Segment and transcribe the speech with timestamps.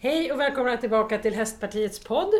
[0.00, 2.30] Hej och välkomna tillbaka till Hästpartiets podd.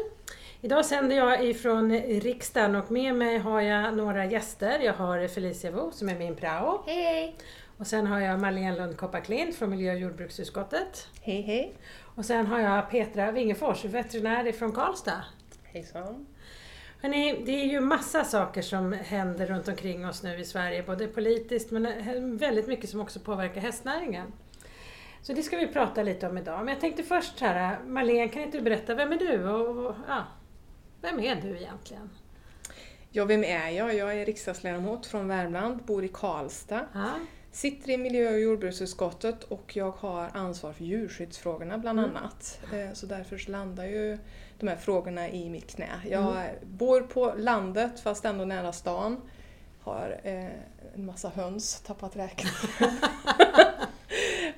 [0.61, 4.79] Idag sänder jag ifrån riksdagen och med mig har jag några gäster.
[4.79, 6.83] Jag har Felicia Wu som är min prao.
[6.87, 7.37] Hej hej!
[7.79, 11.09] Och sen har jag Marlene Lund Kopparklint från miljö och jordbruksutskottet.
[11.23, 11.75] Hej hej!
[12.15, 15.25] Och sen har jag Petra Wingefors, veterinär från Karlstad.
[15.63, 16.27] Hejsan!
[17.03, 21.07] Hörrni, det är ju massa saker som händer runt omkring oss nu i Sverige, både
[21.07, 24.33] politiskt men väldigt mycket som också påverkar hästnäringen.
[25.23, 26.59] Så det ska vi prata lite om idag.
[26.65, 29.49] Men jag tänkte först här, Marlene, kan inte du berätta, vem är du?
[29.49, 30.25] Och, ja,
[31.01, 32.11] vem är du egentligen?
[33.11, 33.95] Ja, vem är jag?
[33.95, 36.87] Jag är riksdagsledamot från Värmland, bor i Karlstad.
[36.93, 37.07] Ja.
[37.53, 42.17] Sitter i miljö och jordbruksutskottet och jag har ansvar för djurskyddsfrågorna bland Mm.
[42.17, 42.61] annat.
[42.73, 44.19] Eh, Så därför så landar ju
[44.59, 45.89] de här frågorna i mitt knä.
[46.11, 46.55] Jag Mm.
[46.63, 49.21] bor på landet fast ändå nära stan.
[49.83, 50.45] Har eh,
[50.95, 52.55] en massa höns, tappat räkningen.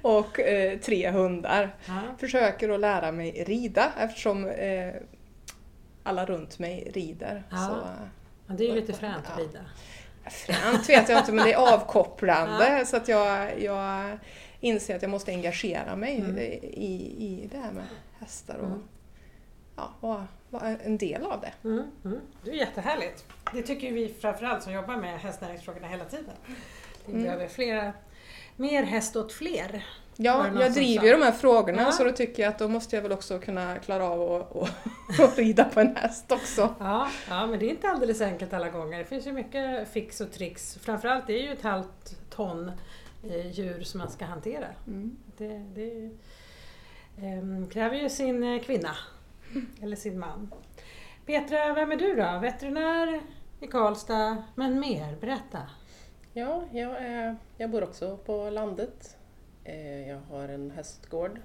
[0.03, 1.75] och eh, tre hundar.
[1.87, 2.01] Ja.
[2.19, 4.95] Försöker att lära mig rida eftersom eh,
[6.03, 7.43] alla runt mig rider.
[7.51, 7.57] Ja.
[7.57, 7.77] Så,
[8.47, 9.45] Ja, det är ju lite fränt att Ja.
[9.45, 9.61] rida.
[10.31, 14.19] Fränt vet jag inte men det är avkopplande så att jag, jag
[14.61, 16.39] inser att jag måste engagera mig Mm.
[16.39, 16.55] i,
[17.19, 17.85] i det här med
[18.21, 18.83] hästar och Mm.
[19.77, 21.69] ja, vara, en del av det.
[21.69, 22.21] Mm, mm.
[22.45, 23.25] Det är jättehärligt.
[23.53, 26.35] Det tycker vi framförallt som jobbar med hästnäringsfrågorna hela tiden.
[27.07, 27.25] Vi Mm.
[27.25, 27.93] behöver flera,
[28.61, 29.87] mer häst åt fler.
[30.17, 31.93] Ja, jag driver ju de här frågorna Ja.
[31.93, 34.69] så då tycker jag att då måste jag väl också kunna klara av
[35.19, 36.75] att rida på en häst också.
[36.79, 38.99] Ja, ja, men det är inte alldeles enkelt alla gånger.
[38.99, 40.79] Det finns ju mycket fix och tricks.
[40.83, 42.73] Framförallt det är ju ett halvt ton
[43.31, 44.67] eh, djur som man ska hantera.
[44.87, 45.17] Mm.
[45.37, 46.11] Det, det
[47.27, 48.97] ehm, kräver ju sin eh, kvinna,
[49.83, 50.51] eller sin man.
[51.27, 52.39] Petra, vem är du då?
[52.39, 53.21] Veterinär
[53.61, 55.59] i Karlstad, men mer, berätta.
[56.33, 59.17] Ja, jag, är, jag bor också på landet.
[59.65, 61.41] Eh, Jag har en hästgård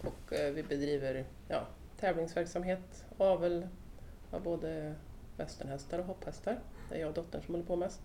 [0.00, 1.66] och eh, vi bedriver ja,
[2.00, 3.66] tävlingsverksamhet, avel
[4.30, 4.94] av både
[5.36, 6.58] västernhästar och hopphästar.
[6.88, 8.00] Det är jag och dottern som håller på mest.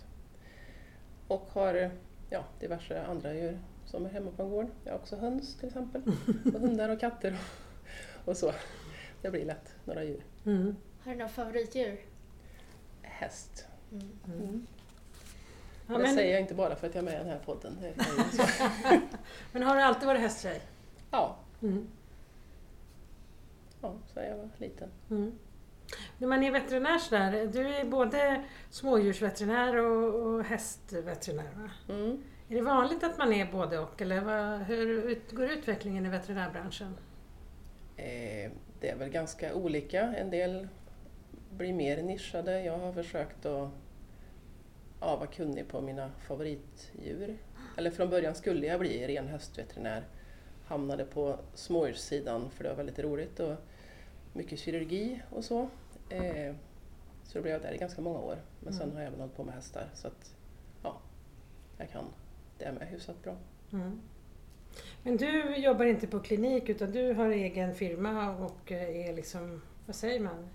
[1.28, 1.92] Och har
[2.30, 4.68] ja, diverse andra djur som är hemma på en gård.
[4.84, 6.02] Jag har också höns till exempel,
[6.54, 7.38] och hundar och katter
[8.22, 8.52] och, och så.
[9.22, 10.24] Det blir lätt några djur.
[10.46, 10.76] Mm.
[11.04, 12.00] Har du några favoritdjur?
[13.02, 13.68] Häst.
[14.26, 14.68] Mm.
[15.92, 17.40] Ja, det men, säger jag inte bara för att jag är med i den här
[17.46, 17.78] podden.
[17.82, 17.94] Det
[19.52, 20.62] men har du alltid varit hästtjej?
[21.12, 21.88] Ja, Mm.
[23.82, 24.90] ja, så jag var liten.
[25.10, 25.32] Mm.
[26.18, 31.70] När man är veterinär sådär, du är både smådjursveterinär och, och hästveterinär va?
[31.94, 32.24] Mm.
[32.50, 36.96] Är det vanligt att man är både och eller vad, hur går utvecklingen i veterinärbranschen?
[37.98, 40.02] Eh, det är väl ganska olika.
[40.02, 40.68] En del
[41.52, 42.64] blir mer nischade.
[42.64, 43.70] Jag har försökt att
[45.02, 47.38] ja, vara kunnig på mina favoritdjur.
[47.78, 50.04] Eller från början skulle jag bli ren hästveterinär.
[50.66, 53.56] Hamnade på smådjurssidan för det var väldigt roligt och
[54.34, 55.70] mycket kirurgi och så.
[56.10, 56.56] Eh,
[57.24, 58.38] så då blev jag där i ganska många år.
[58.60, 58.96] Men sen Mm.
[58.96, 60.36] har jag även hållit på med hästar så att
[60.84, 60.98] ja,
[61.78, 62.06] jag kan
[62.58, 63.36] det med hyfsat bra.
[63.74, 64.02] Mm.
[65.04, 69.62] Men du jobbar inte på klinik utan du har egen firma och eh, är liksom,
[69.86, 70.48] vad säger man,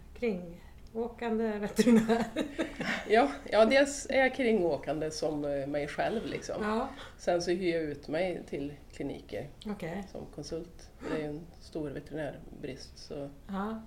[0.96, 2.24] kringåkande veterinär?
[3.08, 6.62] Ja, ja, dels är jag kringåkande som eh, mig själv liksom.
[6.62, 10.04] ja, Sen så hyr jag ut mig till kliniker okej.
[10.12, 10.90] som konsult.
[11.10, 12.98] Det är en stor veterinärbrist.
[12.98, 13.82] Så, Ja.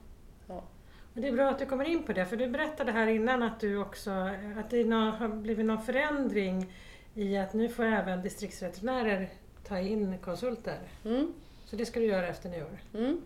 [1.13, 3.59] det är bra att du kommer in på det, för du berättade här innan att
[3.59, 4.11] du också,
[4.57, 6.73] att det har blivit någon förändring
[7.15, 9.29] i att nu får även distriktsveterinärer
[9.63, 10.79] ta in konsulter.
[11.05, 11.33] Mm,
[11.65, 12.79] Så det ska du göra efter nyår.
[12.93, 13.21] mm,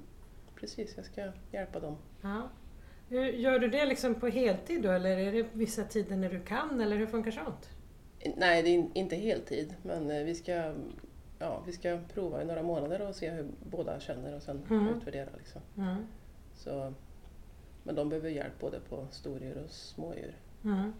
[0.55, 1.97] precis, jag ska hjälpa dem.
[2.21, 2.41] Ja.
[3.09, 6.39] Hur, gör du det liksom på heltid då eller är det vissa tider när du
[6.39, 7.69] kan eller hur funkar sånt?
[8.37, 10.73] Nej, det är in- inte heltid, men eh, vi ska,
[11.39, 14.87] ja, vi ska prova i några månader och se hur båda känner och sen Mm.
[14.87, 15.29] utvärdera.
[15.37, 15.61] Liksom.
[15.77, 15.95] Mm.
[16.55, 16.93] Så,
[17.83, 20.35] men de behöver hjälp både på stordjur och smådjur.
[20.63, 20.93] Mm.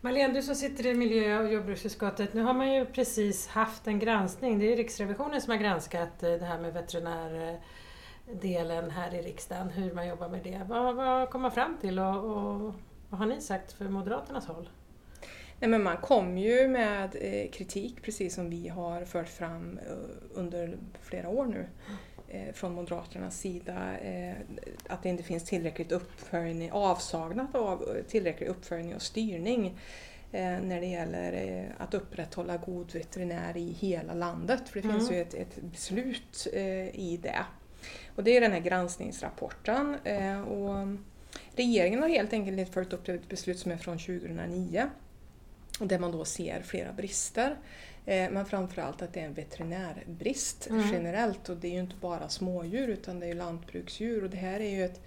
[0.00, 3.98] Marlene, du som sitter i miljö och jordbruksutskottet, nu har man ju precis haft en
[3.98, 4.58] granskning.
[4.58, 6.72] Det är Riksrevisionen som har granskat eh, det här med
[8.26, 10.60] veterinärdelen här i riksdagen, hur man jobbar med det.
[10.68, 12.74] Vad, vad kom man fram till och, och
[13.10, 14.68] vad har ni sagt för Moderaternas håll?
[15.60, 19.94] Nej, men man kom ju med eh, kritik precis som vi har fört fram eh,
[20.34, 21.66] under flera år nu
[22.28, 23.96] eh, från Moderaternas sida.
[24.88, 29.78] Att det inte finns tillräckligt uppföljning, avsaknad av tillräcklig uppföljning och styrning
[30.32, 34.68] när det gäller att upprätthålla god veterinär i hela landet.
[34.68, 35.14] För det finns Mm.
[35.14, 36.46] ju ett, ett beslut
[36.92, 37.44] i det.
[38.16, 39.96] Och det är den här granskningsrapporten.
[40.04, 40.86] Eh, och
[41.56, 44.90] regeringen har helt enkelt inte följt upp ett beslut som är från 2009
[45.80, 47.56] och där man då ser flera brister.
[48.06, 50.92] Eh, men framförallt att det är en veterinärbrist Mm.
[50.92, 54.36] generellt och det är ju inte bara smådjur utan det är ju lantbruksdjur och det
[54.36, 55.00] här är ju ett,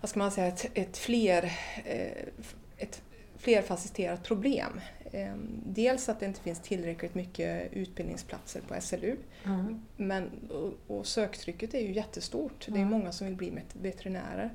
[0.00, 1.44] vad ska man säga, ett, ett, fler,
[1.84, 2.28] eh,
[2.76, 3.02] ett
[3.36, 4.80] flerfacetterat problem.
[5.12, 5.34] Eh,
[5.64, 9.80] Dels att det inte finns tillräckligt mycket utbildningsplatser på SLU Mm.
[9.96, 12.64] men, och, och söktrycket är ju jättestort.
[12.66, 12.88] Det är Mm.
[12.88, 14.50] många som vill bli vet- veterinärer.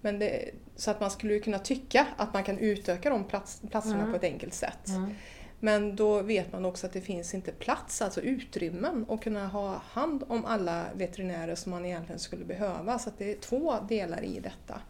[0.00, 3.98] Men det, så att man skulle kunna tycka att man kan utöka de plats, platserna
[3.98, 4.10] Mm.
[4.10, 4.88] på ett enkelt sätt.
[4.88, 5.14] Mm.
[5.60, 9.82] Men då vet man också att det finns inte plats, alltså utrymmen, att kunna ha
[9.84, 12.98] hand om alla veterinärer som man egentligen skulle behöva.
[12.98, 14.80] Så det är två delar i detta.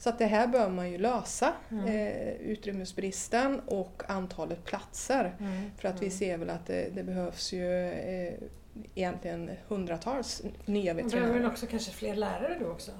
[0.00, 1.84] Så att det här bör man ju lösa, Mm.
[1.86, 5.36] eh, utrymmesbristen och antalet platser.
[5.40, 5.70] Mm.
[5.78, 6.18] För att vi Mm.
[6.18, 8.34] ser väl att det, det behövs ju eh,
[8.94, 11.46] egentligen hundratals nya Man behöver veterinärer.
[11.52, 12.90] också kanske fler lärare då också?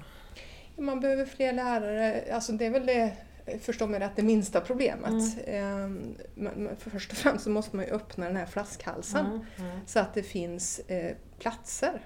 [0.77, 3.13] Man behöver fler lärare, alltså det är väl det,
[3.61, 5.37] förstå mig rätt, det minsta problemet.
[5.47, 5.65] Mm.
[5.83, 9.25] Ehm, Men, men för först och främst så måste man ju öppna den här flaskhalsen
[9.25, 9.41] Mm.
[9.71, 9.79] Mm.
[9.85, 12.01] så att det finns eh, platser.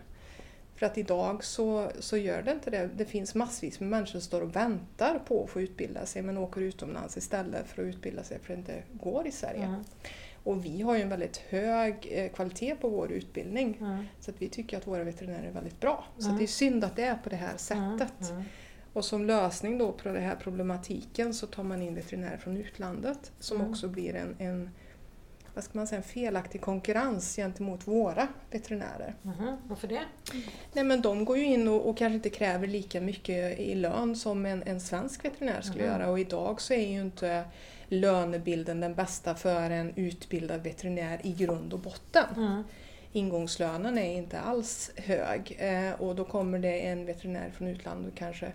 [0.76, 2.90] För att idag så, så gör det inte det.
[2.96, 6.38] Det finns massvis med människor som står och väntar på att få utbilda sig men
[6.38, 9.64] åker utomlands istället för att utbilda sig för att det inte går i Sverige.
[9.64, 9.84] Mm.
[10.44, 13.78] Och vi har ju en väldigt hög eh, kvalitet på vår utbildning.
[13.80, 14.06] Mm.
[14.20, 16.06] Så att vi tycker att våra veterinärer är väldigt bra.
[16.18, 18.34] Så det är synd att det är på det här sättet.
[18.94, 23.32] Och som lösning då på den här problematiken så tar man in veterinärer från utlandet
[23.40, 24.70] som också blir en, en,
[25.56, 29.16] vad ska man säga, en felaktig konkurrens gentemot våra veterinärer.
[29.22, 29.58] Mhm.
[29.68, 30.02] Varför det?
[30.74, 34.16] Nej men de går ju in och, och kanske inte kräver lika mycket i lön
[34.16, 35.92] som en, en svensk veterinär skulle Mhm.
[35.94, 37.44] göra och idag så är ju inte
[37.88, 42.26] lönebilden den bästa för en utbildad veterinär i grund och botten.
[42.38, 42.64] Mm.
[43.12, 48.18] Ingångslönen är inte alls hög eh, och då kommer det en veterinär från utlandet och
[48.18, 48.52] kanske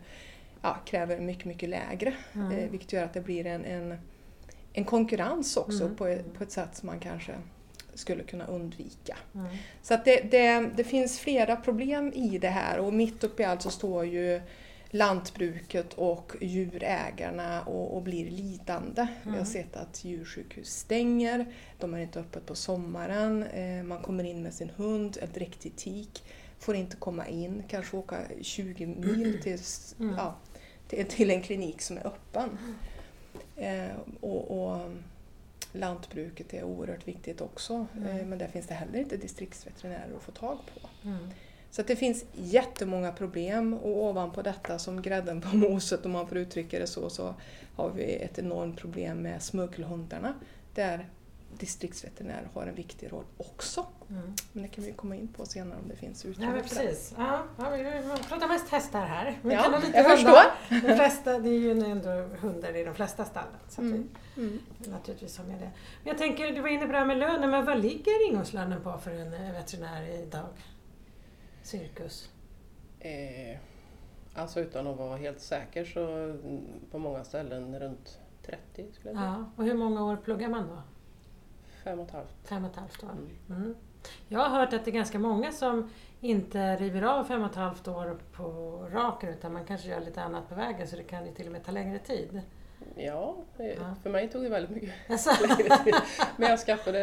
[0.63, 2.15] ja, kräver mycket, mycket lägre.
[2.33, 2.53] Mm.
[2.59, 3.99] Eh, vilket gör att det blir en, en,
[4.81, 5.97] en konkurrens också Mm.
[5.97, 7.33] på, ett, på ett sätt som man kanske
[7.95, 9.17] skulle kunna undvika.
[9.35, 9.47] Mm.
[9.83, 13.47] Så att det, det, det finns flera problem i det här och mitt uppe i
[13.47, 14.41] allt så står ju
[14.91, 19.07] lantbruket och djurägarna och, och blir lidande.
[19.23, 19.47] Vi har Mm.
[19.47, 21.47] sett att djursjukhus stänger,
[21.79, 25.77] de är inte öppet på sommaren, eh, man kommer in med sin hund, ett riktigt
[25.77, 26.23] tik,
[26.59, 29.59] får inte komma in, kanske åka 20 mil till,
[30.01, 30.15] Mm.
[30.17, 30.35] ja,
[30.89, 32.59] till, till en klinik som är öppen.
[33.61, 34.81] Eh, och, och
[35.73, 38.17] Lantbruket är oerhört viktigt också, Mm.
[38.19, 40.89] eh, men där finns det heller inte distriktsveterinärer att få tag på.
[41.09, 41.29] Mm.
[41.71, 46.39] Så det finns jättemånga problem och ovanpå detta som grädden på moset om man får
[46.39, 47.35] uttrycka det så, så
[47.77, 50.35] har vi ett enormt problem med smuggelhundarna
[50.75, 51.09] där
[51.59, 53.87] distriktsveterinärer har en viktig roll också.
[54.11, 54.35] Mm.
[54.53, 56.75] Men det kan vi komma in på senare om det finns Ja, utrymme men för
[56.77, 56.87] det.
[56.87, 57.15] precis.
[57.19, 59.39] Ja, ja, vi pratar mest hästar här.
[59.43, 60.45] Vi Ja, kan ha lite jag hundar.
[60.89, 62.11] De flesta, det är ju ändå
[62.41, 63.55] hundar i de flesta stallen.
[63.69, 64.09] Så att Mm.
[64.37, 64.59] Mm.
[64.79, 65.71] vi naturligtvis har med det.
[66.03, 68.83] Men jag tänker, du var inne på det här med lönen, men vad ligger ingångslönen
[68.83, 70.47] på för en eh, veterinär idag?
[71.63, 72.31] Cirkus?
[73.01, 73.59] Eh,
[74.35, 76.61] alltså utan att vara helt säker så mm,
[76.91, 78.59] på många ställen runt 30
[78.93, 79.37] skulle jag säga.
[79.39, 80.83] Ja, och hur många år pluggar man då?
[81.85, 82.35] Fem och ett halvt.
[82.45, 83.11] Fem och ett halvt år?
[83.11, 83.31] Mm.
[83.63, 83.75] Mm.
[84.29, 85.91] Jag har hört att det är ganska många som
[86.21, 88.43] inte river av fem och ett halvt år på
[88.93, 91.53] raken utan man kanske gör lite annat på vägen så det kan ju till och
[91.53, 92.41] med ta längre tid.
[92.97, 93.37] Ja,
[94.03, 95.95] för mig tog det väldigt mycket Alltså, längre tid.
[96.37, 97.01] Men jag skaffade,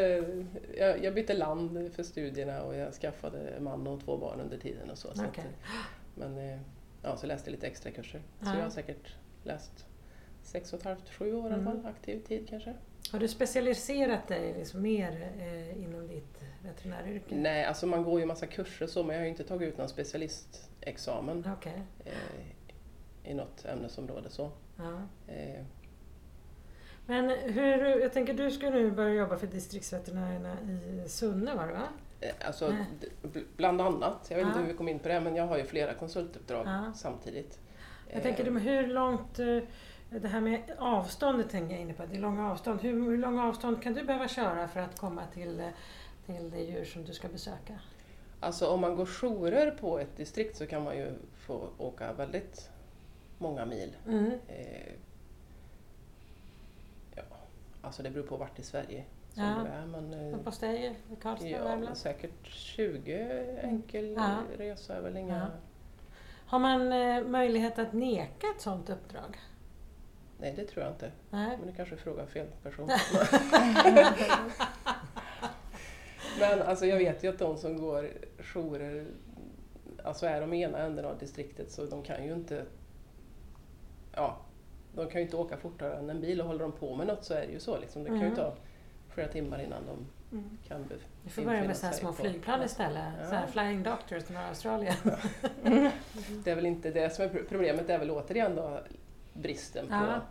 [0.77, 4.89] jag, jag bytte land för studierna och jag skaffade man och två barn under tiden
[4.89, 5.13] och så.
[5.15, 5.43] så Okej.
[5.63, 5.69] att,
[6.15, 6.59] men eh,
[7.01, 8.21] ja, så läste jag lite extra kurser.
[8.41, 8.55] Så Ja.
[8.55, 9.85] jag har säkert läst
[10.43, 11.81] sex och ett halvt, sju år i alla Mm.
[11.81, 12.73] fall, aktiv tid kanske.
[13.11, 17.35] Har du specialiserat dig liksom mer eh, inom ditt veterinäryrke?
[17.35, 19.77] Nej, alltså man går ju massa kurser så men jag har ju inte tagit ut
[19.77, 21.81] någon specialistexamen Okej.
[22.05, 24.51] eh, i något ämnesområde så.
[24.77, 25.01] Ja.
[25.33, 25.63] Eh,
[27.05, 31.73] Men hur, jag tänker du ska nu börja jobba för distriktsveterinärerna i Sunne var det
[31.73, 31.87] va?
[32.21, 33.43] eh, alltså Nej.
[33.57, 34.63] bland annat, jag vet inte Ja.
[34.65, 36.93] hur vi kom in på det men jag har ju flera konsultuppdrag Ja.
[36.95, 37.59] samtidigt.
[38.13, 39.57] Jag tänker Eh, hur långt, eh,
[40.09, 42.81] det här med avståndet tänker jag inne på, det är långa avstånd.
[42.81, 45.71] Hur, hur långa avstånd kan du behöva köra för att komma till,
[46.25, 47.79] till det djur som du ska besöka?
[48.39, 51.13] Alltså om man går jourer på ett distrikt så kan man ju
[51.45, 52.69] få åka väldigt
[53.37, 53.95] många mil.
[54.07, 54.31] Mm.
[54.47, 54.93] Eh,
[57.15, 57.21] ja,
[57.81, 59.55] alltså det beror på vart i Sverige som Ja.
[59.63, 59.85] du är.
[59.85, 61.97] Men, eh, hos dig i Karlstad, ja, Värmland?
[61.97, 63.13] säkert 20
[63.61, 64.37] enkel Ja.
[64.57, 65.37] resa är väl inga...
[65.37, 65.47] Ja.
[66.45, 69.37] Har man eh, möjlighet att neka ett sådant uppdrag?
[70.39, 71.11] Nej, det tror jag inte.
[71.29, 71.57] Nej.
[71.57, 72.89] Men du kanske frågar fel person.
[76.39, 79.05] Men alltså jag vet ju att de som går jourer,
[80.03, 82.65] alltså är de i ena änden av distriktet så de kan ju inte,
[84.15, 84.37] ja,
[84.95, 87.23] de kan ju inte åka fortare än en bil och håller de på med något
[87.25, 88.03] så är det ju så liksom.
[88.03, 88.35] Det kan ju Mm.
[88.35, 88.53] ta
[89.09, 90.05] flera timmar innan de
[90.37, 90.57] Mm.
[90.67, 93.03] kan be- Vi får börja med sig små flygplan istället.
[93.21, 93.27] Ja.
[93.29, 94.95] Så här flying doctors från Australien.
[96.43, 98.79] Det är väl inte det som är pro- problemet, det är väl återigen då
[99.41, 100.21] bristen på, Ja.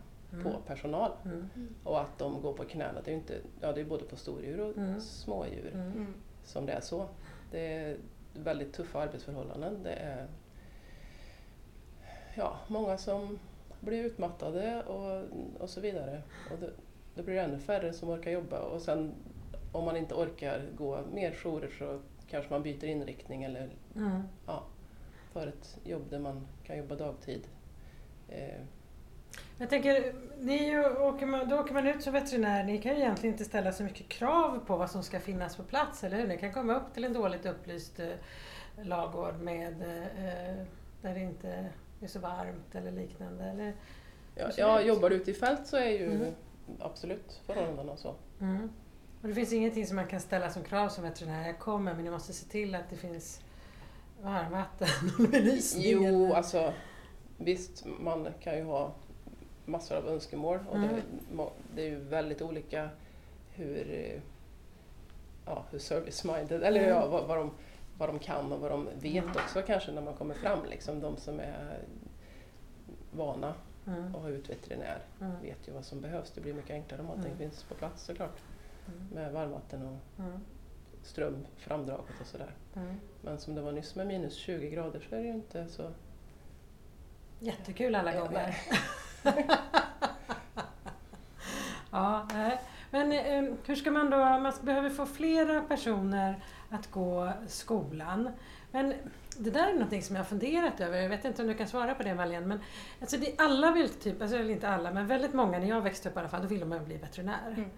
[0.42, 1.10] på personal.
[1.24, 1.48] Mm.
[1.84, 3.00] Och att de går på knäna.
[3.04, 5.00] Det är ju inte, ja, det är både på stordjur och Mm.
[5.00, 5.92] smådjur Mm.
[5.92, 6.14] Mm.
[6.44, 7.06] som det är så.
[7.50, 7.96] Det är
[8.34, 9.82] väldigt tuffa arbetsförhållanden.
[9.82, 10.26] Det är
[12.34, 13.38] ja, många som
[13.80, 15.24] blir utmattade och,
[15.62, 16.22] och så vidare.
[16.52, 16.70] Och det,
[17.14, 18.58] då blir det ännu färre som orkar jobba.
[18.60, 19.14] Och sen
[19.72, 24.22] om man inte orkar gå mer jourer så kanske man byter inriktning eller Mm.
[25.32, 27.42] för ett jobb där man kan jobba dagtid.
[28.28, 28.60] Eh,
[29.58, 32.98] Jag tänker, ni ju, åker man, då åker man ut som veterinär, ni kan ju
[33.00, 36.26] egentligen inte ställa så mycket krav på vad som ska finnas på plats, eller hur?
[36.28, 38.08] Ni kan komma upp till en dåligt upplyst eh,
[38.82, 40.64] lagård med, eh,
[41.02, 41.68] där det inte
[42.00, 43.44] är så varmt eller liknande.
[43.44, 43.74] Eller?
[44.34, 44.88] ja, Hur ser ja, det ut?
[44.88, 46.34] jobbar du ute i fält så är ju Mm.
[46.80, 48.14] absolut förhållandena så.
[48.40, 48.70] Mm.
[49.22, 52.04] Och det finns ingenting som man kan ställa som krav som veterinär, jag kommer men
[52.04, 53.40] ni måste se till att det finns
[54.22, 55.84] varmvatten och belysning.
[55.86, 56.72] Jo, eller- alltså
[57.38, 58.94] visst, man kan ju ha
[59.66, 61.00] massor av önskemål och Mm.
[61.74, 62.88] det, är ju väldigt olika
[63.54, 64.20] hur,
[65.46, 66.90] ja, hur service-minded, eller Mm.
[66.90, 67.50] ja, vad, vad, de,
[67.98, 69.36] vad de kan och vad de vet Mm.
[69.36, 70.58] också kanske när man kommer fram.
[70.70, 71.78] Liksom, de som är
[73.12, 73.54] vana
[73.86, 74.14] Mm.
[74.14, 75.32] att ha ut veterinär Mm.
[75.42, 76.30] vet ju vad som behövs.
[76.30, 77.38] Det blir mycket enklare om allting Mm.
[77.38, 78.36] finns på plats såklart.
[78.88, 79.06] Mm.
[79.14, 80.22] Med varmvatten och
[81.02, 82.50] ström framdraget och sådär.
[83.22, 85.90] Men som det var nyss med minus 20 grader så är det ju inte så
[87.40, 88.56] Jättekul alla gånger.
[91.90, 92.26] ja.
[92.90, 96.40] Men eh, hur ska man då, man behöver få flera personer
[96.70, 98.30] att gå skolan.
[98.70, 98.94] Men
[99.38, 101.68] det där är någonting som jag har funderat över, jag vet inte om du kan
[101.68, 102.60] svara på det Malin, men
[103.00, 106.08] alltså det, alla vill typ, alltså eller inte alla, men väldigt många när jag växte
[106.08, 107.54] upp i alla fall, då ville man bli veterinär.
[107.56, 107.70] Mm.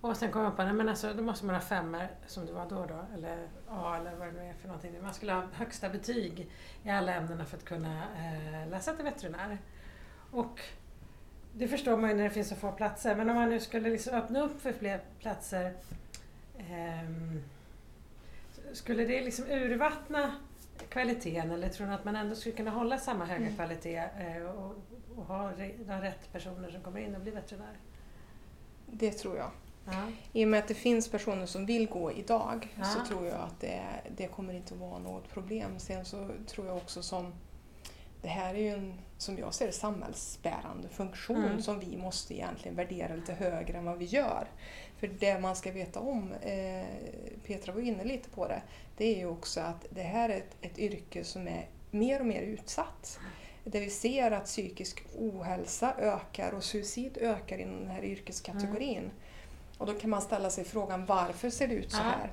[0.00, 2.52] Och sen kom jag på, nej men alltså då måste man ha femmor som det
[2.52, 5.02] var då då, eller A eller vad det nu är för någonting.
[5.02, 6.50] Man skulle ha högsta betyg
[6.82, 9.58] i alla ämnena för att kunna eh, läsa till veterinär.
[10.30, 10.60] Och
[11.54, 13.90] det förstår man ju när det finns så få platser, men om man nu skulle
[13.90, 15.72] liksom öppna upp för fler platser
[16.70, 17.42] ehm,
[18.72, 20.34] skulle det liksom urvattna
[20.88, 23.54] kvaliteten eller tror ni att man ändå skulle kunna hålla samma höga Mm.
[23.54, 24.74] kvalitet eh, och,
[25.16, 27.76] och ha redan rätt personer som kommer in och blir veterinär?
[28.86, 29.50] Det tror jag.
[29.84, 30.08] Ja.
[30.32, 32.84] I och med att det finns personer som vill gå idag Ja.
[32.84, 33.82] så tror jag att det,
[34.16, 35.78] det kommer inte att vara något problem.
[35.78, 37.32] Sen så tror jag också som
[38.22, 41.62] det här är ju en, som jag ser det, samhällsbärande funktion Mm.
[41.62, 44.46] som vi måste egentligen värdera lite högre än vad vi gör.
[44.96, 46.86] För det man ska veta om, eh,
[47.46, 48.62] Petra var inne lite på det,
[48.96, 52.26] det är ju också att det här är ett, ett yrke som är mer och
[52.26, 53.18] mer utsatt.
[53.64, 59.10] Där vi ser att psykisk ohälsa ökar och suicid ökar inom den här yrkeskategorin.
[59.78, 62.32] Och då kan man ställa sig frågan varför ser det ut så här?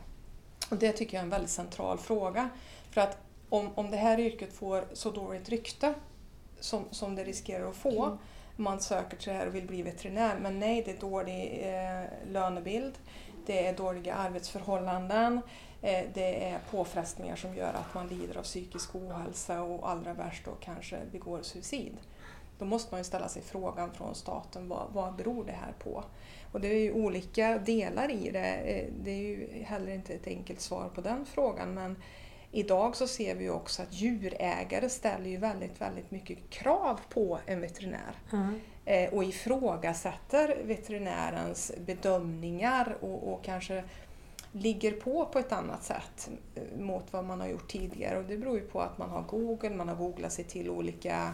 [0.71, 2.49] Och det tycker jag är en väldigt central fråga.
[2.91, 3.17] För att
[3.49, 5.93] om, om det här yrket får så dåligt rykte
[6.59, 8.17] som, som det riskerar att få, Mm.
[8.55, 12.03] man söker till det här och vill bli veterinär, men nej, det är dålig eh,
[12.31, 12.93] lönebild,
[13.45, 15.41] det är dåliga arbetsförhållanden,
[15.81, 20.45] eh, det är påfrestningar som gör att man lider av psykisk ohälsa och allra värst
[20.45, 21.97] då kanske begår suicid.
[22.57, 26.03] Då måste man ju ställa sig frågan från staten, vad, vad beror det här på?
[26.51, 28.53] Och det är ju olika delar i det.
[28.55, 31.95] Eh, Det är ju heller inte ett enkelt svar på den frågan, men
[32.51, 37.61] idag så ser vi också att djurägare ställer ju väldigt, väldigt mycket krav på en
[37.61, 38.59] veterinär Mm.
[38.85, 43.83] eh, och ifrågasätter veterinärens bedömningar och, och kanske
[44.51, 48.17] ligger på på ett annat sätt eh, mot vad man har gjort tidigare.
[48.17, 51.33] Och det beror ju på att man har Google, man har googlat sig till olika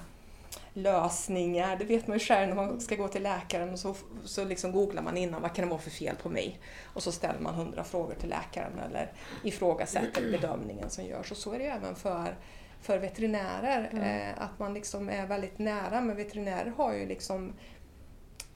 [0.78, 1.76] lösningar.
[1.78, 4.72] Det vet man ju själv när man ska gå till läkaren och så, så liksom
[4.72, 6.60] googlar man innan vad kan det vara för fel på mig?
[6.94, 9.12] Och så ställer man hundra frågor till läkaren eller
[9.44, 11.32] ifrågasätter bedömningen som görs.
[11.32, 12.38] Och så är det ju även för,
[12.82, 14.04] för veterinärer, Mm.
[14.04, 16.02] eh, att man liksom är väldigt nära.
[16.02, 17.54] Men veterinärer har ju liksom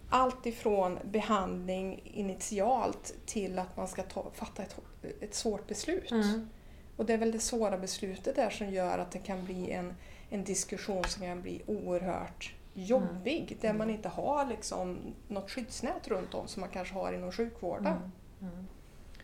[0.10, 4.76] allt ifrån behandling initialt till att man ska ta, fatta ett,
[5.22, 6.12] ett svårt beslut.
[6.12, 6.50] Mm.
[6.98, 9.94] Och det är väl det svåra beslutet där som gör att det kan bli en,
[10.30, 13.58] en diskussion som kan bli oerhört jobbig.
[13.62, 18.12] Där man inte har liksom något skyddsnät runt om som man kanske har inom sjukvården.
[18.42, 18.54] Mm.
[18.54, 18.68] Mm.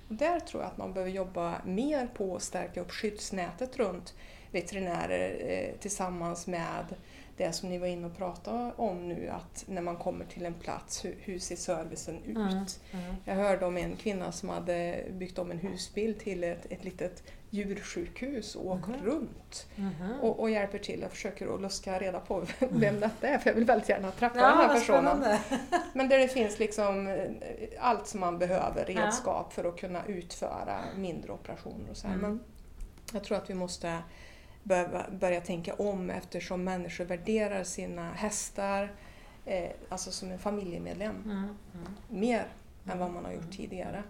[0.07, 4.13] Där tror jag att man behöver jobba mer på att stärka upp skyddsnätet runt
[4.51, 6.95] veterinärer eh, tillsammans med
[7.37, 10.53] det som ni var inne och pratade om nu, att när man kommer till en
[10.53, 12.37] plats, hur, hur ser servicen ut?
[12.37, 12.65] Mm.
[12.91, 13.15] Mm.
[13.25, 17.23] Jag hörde om en kvinna som hade byggt om en husbil till ett, ett litet
[17.49, 19.05] djursjukhus och åkt Mhm.
[19.05, 20.11] runt Mhm.
[20.21, 21.01] och, och hjälper till.
[21.01, 24.35] Jag försöker att luska reda på vem detta är för jag vill väldigt gärna träffa
[24.35, 25.37] den Ja, här vad personen.
[25.93, 27.29] Men där det finns liksom eh,
[27.79, 32.15] allt som man behöver, redskap för att kunna utföra mindre operationer och så här.
[32.15, 32.29] Mm.
[32.31, 32.39] Men
[33.13, 33.97] jag tror att vi måste
[34.63, 38.93] börja, börja tänka om eftersom människor värderar sina hästar
[39.45, 41.37] eh, alltså som en familjemedlem Mm.
[41.37, 41.49] Mm.
[42.09, 42.47] mer
[42.91, 44.03] än vad man har gjort tidigare.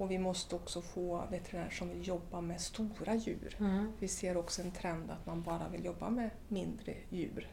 [0.00, 3.56] Och vi måste också få veterinärer som vill jobba med stora djur.
[3.58, 3.92] Mm.
[3.98, 7.48] Vi ser också en trend att man bara vill jobba med mindre djur.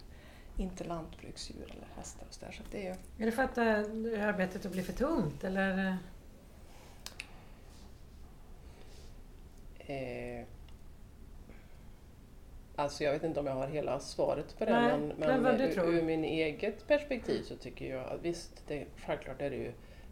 [0.58, 2.52] Inte lantbruksdjur eller hästar och så där.
[2.52, 5.98] Så det är, Är det för att eh, arbetet blir för tungt eller?
[9.80, 10.46] Eh,
[12.76, 15.64] alltså jag vet inte om jag har hela svaret på det Nej, men, men du
[15.64, 19.72] ur, ur min eget perspektiv så tycker jag att visst, det, självklart är det ju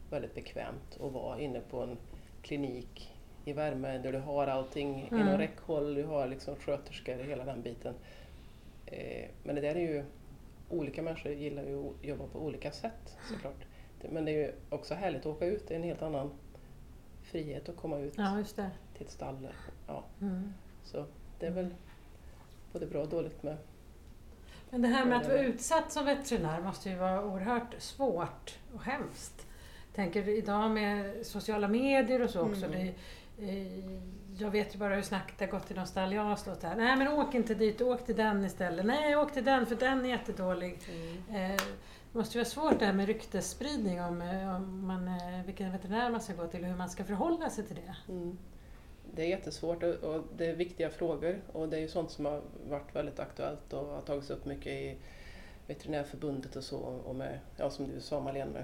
[0.09, 1.97] väldigt bekvämt att vara inne på en
[2.45, 3.11] klinik
[3.45, 5.21] i värme där du har allting Mm.
[5.21, 7.93] inom räckhåll, du har liksom sköterskor, hela den biten.
[8.85, 10.03] Eh, men det där är ju,
[10.69, 13.65] olika människor gillar ju att jobba på olika sätt såklart.
[14.09, 16.31] Men det är ju också härligt att åka ut, det är en helt annan
[17.23, 18.43] frihet att komma ut Ja,
[18.97, 19.47] till ett stall.
[19.87, 20.53] Ja, Mm.
[20.83, 21.05] så
[21.39, 21.73] det är väl
[22.73, 23.57] både bra och dåligt med.
[24.69, 28.83] Men det här med att vara utsatt som veterinär måste ju vara oerhört svårt och
[28.83, 29.47] hemskt.
[29.95, 32.65] Tänker idag med sociala medier och så också.
[32.65, 32.93] Mm.
[33.37, 33.99] Det, eh,
[34.37, 36.75] jag vet ju bara hur snacket har gått i de stall jag har stått där.
[36.75, 38.85] Nej men åk inte dit, åk till den istället.
[38.85, 40.79] Nej, åk till den för den är jättedålig.
[41.29, 41.61] Eh,
[42.11, 45.71] det måste ju vara svårt det här med ryktesspridning om, eh, om man, eh, vilken
[45.71, 48.13] veterinär man ska gå till och hur man ska förhålla sig till det.
[48.13, 48.37] Mm.
[49.13, 52.25] Det är jättesvårt och, och det är viktiga frågor och det är ju sånt som
[52.25, 54.97] har varit väldigt aktuellt och har tagits upp mycket i
[55.67, 58.63] Veterinärförbundet och så och med, ja som du sa Malene, med,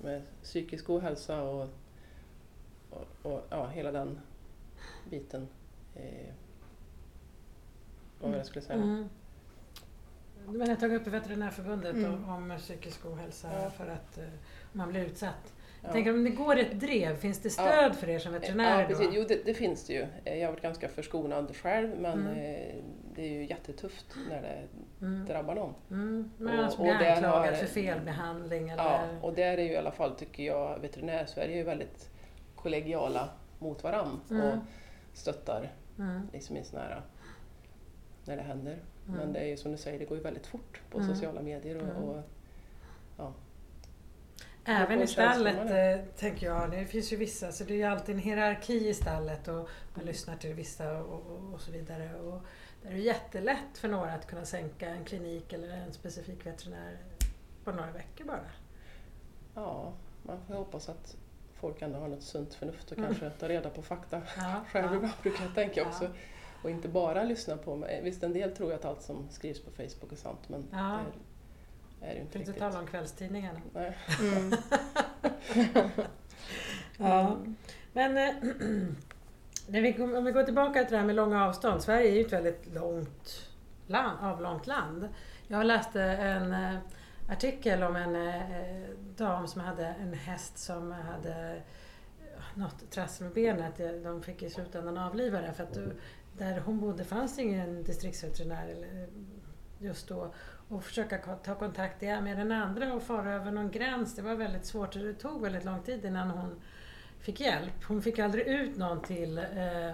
[0.00, 1.68] med psykisk ohälsa och,
[2.90, 4.20] och, och ja, hela den
[5.10, 5.48] biten.
[5.94, 6.32] Eh,
[8.20, 8.78] vad var det jag skulle säga?
[8.82, 9.08] Mm.
[10.46, 12.24] Men jag tog upp i Veterinärförbundet Mm.
[12.24, 13.70] om, om psykisk ohälsa Ja.
[13.70, 14.24] för att eh,
[14.72, 15.52] man blir utsatt.
[15.82, 15.92] Jag Ja.
[15.92, 19.06] tänker om det går ett drev, finns det stöd för er som veterinärer Ja, precis.
[19.06, 19.12] då?
[19.14, 20.06] Jo, det, det finns det ju.
[20.24, 22.36] Jag har varit ganska förskonad själv men Mm.
[22.38, 22.74] eh,
[23.14, 24.62] det är ju jättetufft när det
[25.06, 25.26] Mm.
[25.26, 25.74] drabbar någon.
[25.90, 26.30] Mm.
[26.38, 28.82] Men Och- och blir anklagad för felbehandling eller...
[28.84, 32.10] Ja, och där är ju i alla fall, tycker jag, veterinär-Sverige är väldigt
[32.56, 34.42] kollegiala mot varann Mm.
[34.48, 34.54] och
[35.12, 36.20] stöttar Mm.
[36.32, 37.02] liksom i såna här,
[38.24, 38.76] när det händer.
[39.08, 39.18] Mm.
[39.18, 41.14] Men det är ju som du säger, det går ju väldigt fort på Mm.
[41.14, 41.96] sociala medier och, Mm.
[41.96, 42.22] och.
[44.68, 48.14] Även i stallet eh, tänker jag, det finns ju vissa, så det är ju alltid
[48.14, 52.14] en hierarki i stallet och man lyssnar till vissa och, och, och så vidare.
[52.20, 52.40] Och
[52.82, 56.98] det är ju jättelätt för några att kunna sänka en klinik eller en specifik veterinär
[57.64, 58.40] på några veckor bara.
[59.54, 61.16] ja, man får hoppas att
[61.60, 63.08] folk ändå har något sunt förnuft och Mm.
[63.10, 64.96] kanske tar reda på fakta Ja, själv ja.
[64.96, 66.04] ibland brukar jag tänka också.
[66.04, 66.10] Ja.
[66.62, 68.00] Och inte bara lyssna på mig.
[68.04, 71.00] Visst, en del tror att allt som skrivs på Facebook är sant men Ja.
[72.00, 72.58] Det är, det inte riktigt.
[72.58, 73.60] tala om kvällstidningarna.
[73.72, 73.96] Nej.
[74.20, 74.52] mm.
[76.98, 77.38] Ja.
[77.92, 78.34] Men eh,
[79.68, 81.82] när vi, om vi går tillbaka till det här med långa avstånd.
[81.82, 83.50] Sverige är ju ett väldigt långt
[83.86, 85.08] land, avlångt land.
[85.48, 86.76] Jag läste en eh,
[87.28, 91.62] artikel om en eh, dam som hade en häst som hade
[92.54, 94.04] något trassel med benet.
[94.04, 95.78] De fick i slutändan avliva den för att
[96.36, 99.08] där hon bodde fanns ingen distriktsveterinär eller,
[99.78, 100.34] just då.
[100.68, 104.14] Och försöka ta kontakt med den andra och fara över någon gräns.
[104.14, 106.60] Det var väldigt svårt och det tog väldigt lång tid innan hon
[107.20, 107.84] fick hjälp.
[107.84, 109.92] Hon fick aldrig ut någon till, eh,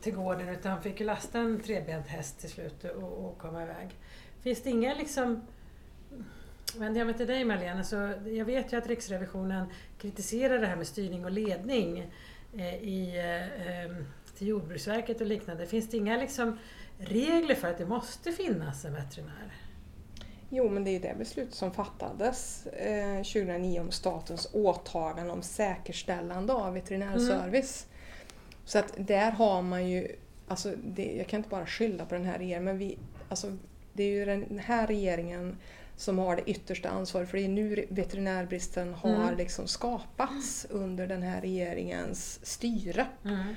[0.00, 3.98] till gården utan fick lasta en trebent häst till slut och, och komma iväg.
[4.42, 5.42] Finns det inga liksom
[6.78, 9.66] Vänder jag mig till dig Marlene, så jag vet ju att Riksrevisionen
[9.98, 12.12] kritiserar det här med styrning och ledning
[12.56, 14.06] eh, i, eh, ehm,
[14.38, 15.66] till Jordbruksverket och liknande.
[15.66, 16.58] Finns det inga liksom
[16.98, 19.52] regler för att det måste finnas en veterinär?
[20.52, 25.42] Jo, men det är ju det beslut som fattades eh, 2009 om statens åtagande om
[25.42, 27.86] säkerställande av veterinärservice.
[28.64, 30.08] Så att där har man ju,
[30.48, 33.56] alltså det, jag kan inte bara skylla på den här regeringen, men vi, alltså,
[33.92, 35.56] det är ju den här regeringen
[35.96, 39.36] som har det yttersta ansvaret för det är nu veterinärbristen har Mm.
[39.36, 43.06] liksom skapats under den här regeringens styre.
[43.24, 43.54] Mm.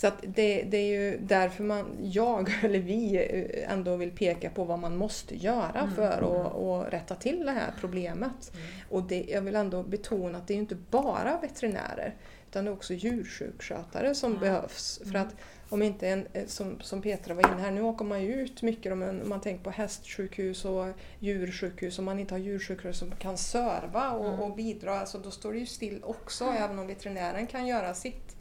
[0.00, 3.26] Så att det, det är ju därför man, jag eller vi
[3.68, 5.94] ändå vill peka på vad man måste göra Mm.
[5.94, 6.54] för att,
[6.86, 8.52] att rätta till det här problemet.
[8.54, 8.66] Mm.
[8.88, 12.14] Och det, jag vill ändå betona att det är inte bara veterinärer.
[12.48, 14.38] utan det är också djursjukskötare som Ja.
[14.40, 14.98] behövs.
[15.02, 15.22] För Mm.
[15.22, 15.34] att
[15.68, 18.62] om inte en, eh, som, som Petra var inne här, nu åker man ju ut
[18.62, 20.86] mycket om man, om man tänker på hästsjukhus och
[21.18, 24.40] djursjukhus, om man inte har djursjukhus som kan serva och, Mm.
[24.40, 28.36] och bidra, alltså då står det ju still också, även om veterinären kan göra sitt.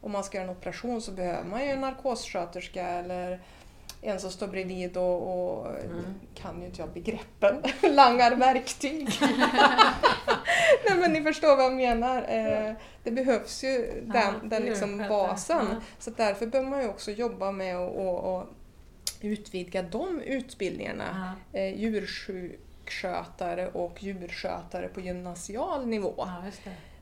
[0.00, 3.40] Om man ska göra en operation så behöver man ju en narkossköterska eller
[4.02, 5.22] en som står bredvid och,
[5.58, 6.04] och Mm.
[6.34, 7.62] kan ju inte jag begreppen,
[7.94, 9.08] langar verktyg.
[10.88, 12.22] Nej men ni förstår vad jag menar.
[12.28, 12.72] Eh,
[13.04, 15.66] det behövs ju Ja, den, den liksom basen.
[15.70, 15.76] Ja.
[15.98, 18.46] Så därför behöver man ju också jobba med att
[19.20, 21.36] utvidga de utbildningarna.
[21.52, 21.58] Ja.
[21.58, 26.14] Eh, djursjukskötare och djurskötare på gymnasial nivå.
[26.16, 26.42] Ja.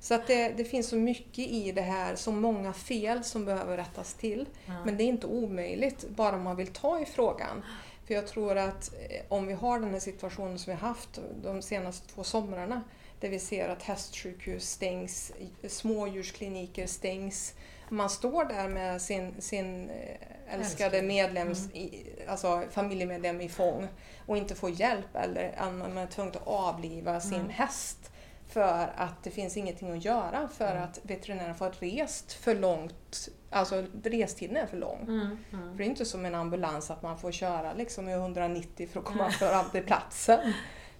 [0.00, 3.76] Så att det, det finns så mycket i det här, så många fel som behöver
[3.76, 4.46] rättas till.
[4.66, 4.72] Ja.
[4.84, 7.64] Men det är inte omöjligt, bara man vill ta i frågan.
[8.06, 11.18] För jag tror att eh, om vi har den här situationen som vi har haft
[11.42, 12.82] de senaste två somrarna,
[13.20, 15.32] där vi ser att hästsjukhus stängs,
[15.68, 17.54] smådjurskliniker stängs.
[17.88, 21.90] Man står där med sin, sin eh, älskade medlems, Mm.
[22.28, 23.88] alltså familjemedlem i fång
[24.26, 27.48] och inte får hjälp eller man är tvungen att avliva sin Mm.
[27.50, 28.10] häst
[28.48, 30.82] för att det finns ingenting att göra för Mm.
[30.84, 35.02] att veterinären får rest för långt, alltså restiden är för lång.
[35.02, 35.20] Mm.
[35.52, 35.70] Mm.
[35.70, 39.00] För det är inte som en ambulans att man får köra liksom i 190 för
[39.00, 40.52] att komma fram till platsen.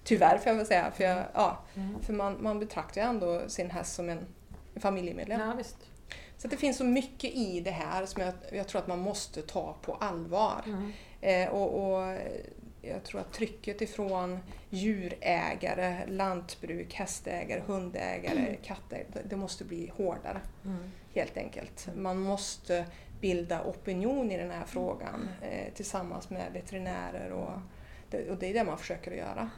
[0.03, 2.01] Tyvärr får jag väl säga, för, jag, ja, Mm.
[2.01, 4.25] för man, man betraktar ju ändå sin häst som en,
[4.75, 5.41] familjemedlem.
[5.41, 5.77] Ja, visst.
[6.37, 9.41] Så det finns så mycket i det här som jag, jag tror att man måste
[9.41, 10.61] ta på allvar.
[10.65, 10.91] Mm.
[11.21, 12.17] Eh, och, och
[12.89, 20.41] jag tror att trycket ifrån djurägare, lantbruk, hästägare, hundägare, kattägare, det- det måste bli hårdare
[20.65, 20.91] Mm.
[21.13, 21.87] helt enkelt.
[21.95, 22.85] Man måste
[23.21, 27.59] bilda opinion i den här frågan eh, tillsammans med veterinärer och
[28.09, 29.49] det, och det är det man försöker att göra.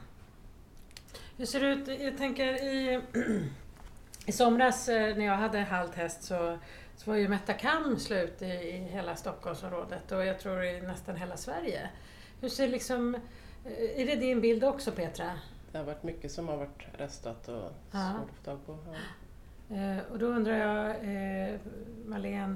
[1.38, 2.02] Hur ser det ut?
[2.02, 3.02] Jag tänker i,
[4.26, 6.58] i somras eh, när jag hade halt häst så,
[6.98, 11.38] så var ju Metacam slut i, i hela Stockholmsområdet och jag tror i nästan hela
[11.38, 11.89] Sverige.
[12.42, 13.16] Hur ser liksom,
[13.66, 15.32] eh, är det din bild också Petra?
[15.72, 18.12] Det har varit mycket som har varit restat och Ja.
[18.14, 18.78] svårt att få tag på.
[19.68, 19.76] Ja.
[19.76, 21.60] Eh, och då undrar jag, eh,
[22.06, 22.56] Marlene,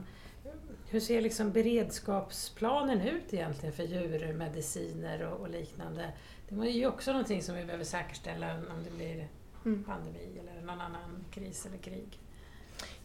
[0.90, 6.12] hur ser liksom beredskapsplanen ut egentligen för djurmediciner och, och liknande?
[6.50, 9.28] Det var ju också någonting som vi behöver säkerställa om det blir
[9.66, 9.84] Mm.
[9.84, 12.20] pandemi eller någon annan kris eller krig.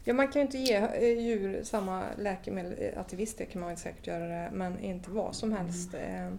[0.03, 3.47] Ja, man kan ju inte ge eh, djur samma läkemedel, eh, att till viss del
[3.47, 5.93] kan man säkert göra det, men inte vad som helst.
[5.93, 6.33] Eh,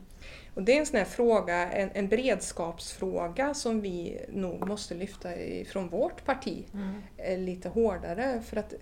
[0.55, 5.37] Och det är en sån här fråga, en, en beredskapsfråga som vi nog måste lyfta
[5.37, 7.45] ifrån vårt parti Mm.
[7.45, 8.41] lite hårdare.
[8.45, 8.75] För att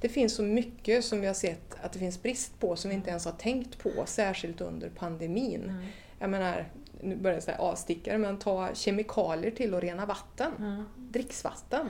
[0.00, 2.94] det finns så mycket som vi har sett att det finns brist på som vi
[2.94, 5.62] inte ens har tänkt på, särskilt under pandemin.
[5.64, 5.84] Mm.
[6.18, 6.68] Jag menar,
[7.00, 10.52] nu börjar jag säga avstickare, men ta kemikalier till att rena vatten.
[10.58, 10.84] Mm.
[10.96, 11.86] Dricksvatten.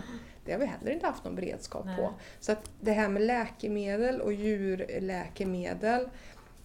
[0.48, 1.96] Det har vi heller inte haft någon beredskap Nej.
[1.96, 2.14] på.
[2.40, 6.08] Så att det här med läkemedel och djurläkemedel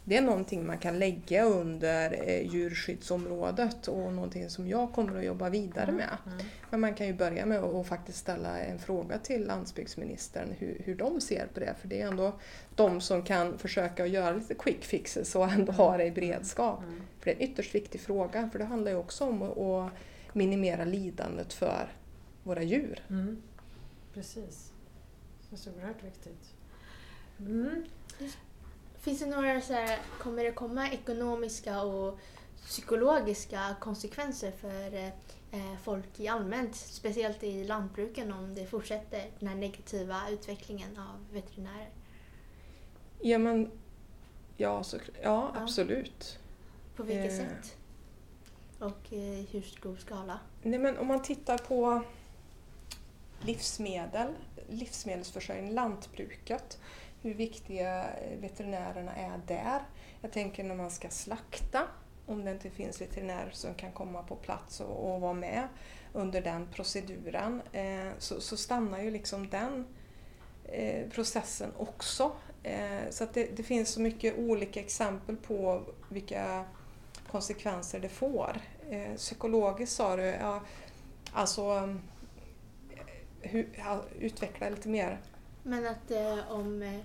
[0.06, 5.26] det är någonting man kan lägga under eh, djurskyddsområdet och någonting som jag kommer att
[5.26, 6.18] jobba vidare med.
[6.26, 6.38] Mm.
[6.70, 10.96] Men man kan ju börja med att faktiskt ställa en fråga till landsbygdsministern hur, hur
[10.96, 11.76] de ser på det.
[11.82, 12.34] För det är ändå
[12.76, 16.80] de som kan försöka göra lite quick fixes och ändå ha det i beredskap.
[16.84, 17.02] Mm.
[17.20, 19.92] För det är en ytterst viktig fråga för det handlar ju också om att- att
[20.34, 21.92] minimera lidandet för
[22.44, 23.00] våra djur.
[24.14, 24.72] Precis.
[25.50, 26.54] Det är så oerhört viktigt.
[27.40, 27.86] Mm.
[29.00, 32.20] Finns det några så här, kommer det komma ekonomiska och
[32.66, 35.08] psykologiska konsekvenser för eh,
[35.52, 41.26] eh, folk i allmänt, speciellt i lantbruken om det fortsätter den här negativa utvecklingen av
[41.34, 41.90] veterinärer?
[43.22, 43.72] Ja, men,
[44.58, 45.52] ja, så, ja, Ja.
[45.62, 46.40] absolut.
[46.96, 47.38] På vilket Eh.
[47.38, 47.78] sätt?
[48.80, 50.40] Och eh, i hur stor skala?
[50.62, 52.04] Nej, men om man tittar på
[53.46, 54.28] livsmedel,
[54.70, 56.80] livsmedelsförsörjning, lantbruket,
[57.22, 59.82] hur viktiga eh, veterinärerna är där.
[60.22, 61.88] Jag tänker när man ska slakta,
[62.26, 65.68] om det inte finns veterinärer som kan komma på plats och, och vara med
[66.14, 69.86] under den proceduren, eh, så, så stannar ju liksom den
[70.66, 72.32] eh, processen också.
[72.64, 76.66] Eh, så att det, det finns så mycket olika exempel på vilka
[77.32, 78.62] konsekvenser det får.
[78.90, 80.62] Eh, psykologiskt sa du, ja,
[81.34, 81.96] alltså
[83.44, 83.68] hur,
[84.20, 85.20] utveckla lite mer.
[85.64, 86.82] Men att eh, om...
[86.82, 87.00] eh,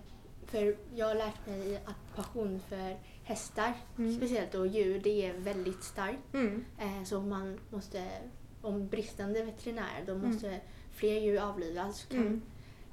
[0.46, 4.16] För jag har lärt mig att passion för hästar, Mm.
[4.16, 6.34] speciellt och djur, det är väldigt starkt.
[6.34, 6.64] Mm.
[6.80, 8.04] Eh, Så man måste,
[8.62, 10.26] om bristande veterinär, då Mm.
[10.32, 10.60] måste
[10.94, 12.04] fler djur avlivas.
[12.10, 12.42] Kan, Mm.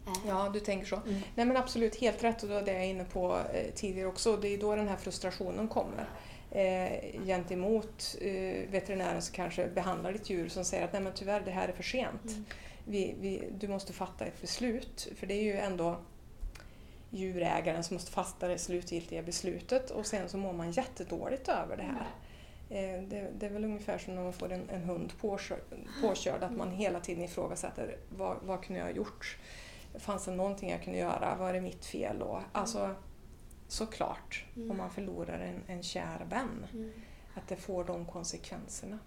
[0.07, 0.95] eh, Ja, du tänker så.
[0.95, 1.21] mm.
[1.35, 4.07] Nej men absolut, helt rätt och det var det jag är inne på eh, tidigare
[4.07, 4.37] också.
[4.37, 6.09] Det är då den här frustrationen kommer.
[6.51, 11.41] Eh, gentemot eh, veterinären som kanske behandlar ditt djur som säger att nej men tyvärr
[11.41, 12.25] det här är för sent.
[12.25, 12.45] Mm.
[12.85, 15.07] Vi, vi, du måste fatta ett beslut.
[15.15, 15.97] För det är ju ändå
[17.09, 21.83] djurägaren som måste fatta det slutgiltiga beslutet och sen så mår man jättedåligt över det
[21.83, 22.07] här.
[22.69, 25.59] Eh, Det, det är väl ungefär som när man får en, en hund påkörd,
[26.01, 29.37] påkörd, att man hela tiden ifrågasätter vad, vad kunde jag ha gjort?
[29.99, 31.35] Fanns det någonting jag kunde göra?
[31.35, 32.21] Var det mitt fel?
[32.21, 32.95] Och, alltså,
[33.67, 34.71] såklart, Mm.
[34.71, 36.91] om man förlorar en, en kär vän, Mm.
[37.35, 38.99] att det får de konsekvenserna.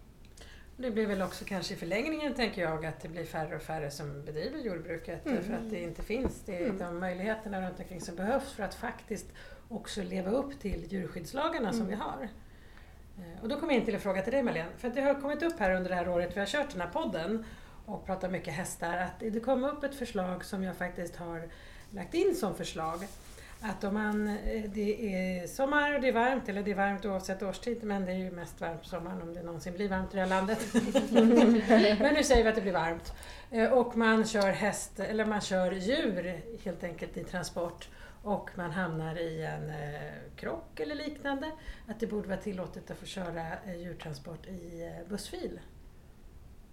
[0.81, 3.91] Det blir väl också kanske i förlängningen, tänker jag, att det blir färre och färre
[3.91, 5.43] som bedriver jordbruket Mm.
[5.43, 6.77] för att det inte finns det, Mm.
[6.77, 9.25] de möjligheterna runt omkring som behövs för att faktiskt
[9.69, 11.89] också leva upp till djurskyddslagarna som Mm.
[11.89, 12.29] vi har.
[13.17, 15.01] Eh, Och då kommer jag in till en fråga till dig Marlene, för att det
[15.01, 17.45] har kommit upp här under det här året vi har kört den här podden
[17.85, 21.49] och pratat mycket hästar, att det kom upp ett förslag som jag faktiskt har
[21.91, 22.99] lagt in som förslag.
[23.61, 27.05] Att om man, eh, det är sommar och det är varmt, eller det är varmt
[27.05, 30.13] oavsett årstid, men det är ju mest varmt på sommaren om det någonsin blir varmt
[30.13, 30.59] i det här landet.
[32.01, 33.13] men nu säger vi att det blir varmt.
[33.51, 37.89] Eh, Och man kör häst, eller man kör djur helt enkelt i transport
[38.23, 41.51] och man hamnar i en eh, krock eller liknande.
[41.87, 43.45] Att det borde vara tillåtet att få köra
[43.77, 45.59] djurtransport i bussfil.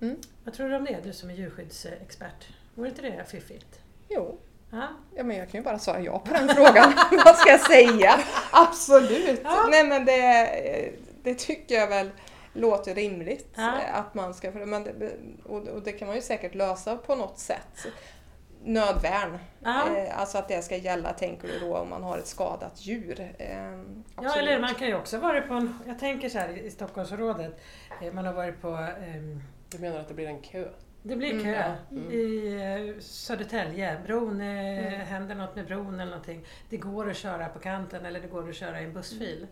[0.01, 0.17] Mm.
[0.45, 2.49] Vad tror du om det, du som är djurskyddsexpert?
[2.75, 3.81] Vore inte det fiffigt?
[4.09, 4.39] Jo,
[4.71, 4.89] Ja.
[5.17, 6.93] Ja, men jag kan ju bara svara ja på den frågan.
[7.25, 8.19] Vad ska jag säga?
[8.53, 9.41] Absolut!
[9.45, 9.67] Ja.
[9.71, 12.11] Nej men det, det tycker jag väl
[12.53, 13.49] låter rimligt.
[13.57, 13.73] Ja.
[13.93, 15.13] Att man ska, men det,
[15.45, 17.87] och, det kan man ju säkert lösa på något sätt.
[18.65, 19.39] Nödvärn.
[19.65, 19.97] Ja.
[19.97, 23.35] Eh, alltså att det ska gälla, tänker du då, om man har ett skadat djur.
[23.39, 23.73] Eh, Ja,
[24.15, 24.37] absolut.
[24.49, 27.61] eller man kan ju också vara på en, jag tänker så här i Stockholmsområdet,
[28.03, 30.65] eh, man har varit på, ehm, Du menar att det blir en kö?
[31.03, 31.97] det blir Mm, kö ja.
[31.97, 32.11] Mm.
[32.13, 34.47] i eh, Södertälje, bron, eh,
[34.87, 35.01] Mm.
[35.01, 36.45] händer något med bron eller någonting.
[36.69, 39.47] Det går att köra på kanten eller det går att köra i en bussfil.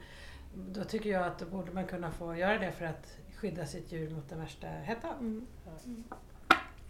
[0.55, 3.93] Då tycker jag att då borde man kunna få göra det för att skydda sitt
[3.93, 5.19] djur mot den värsta hettan.
[5.21, 5.47] Mm.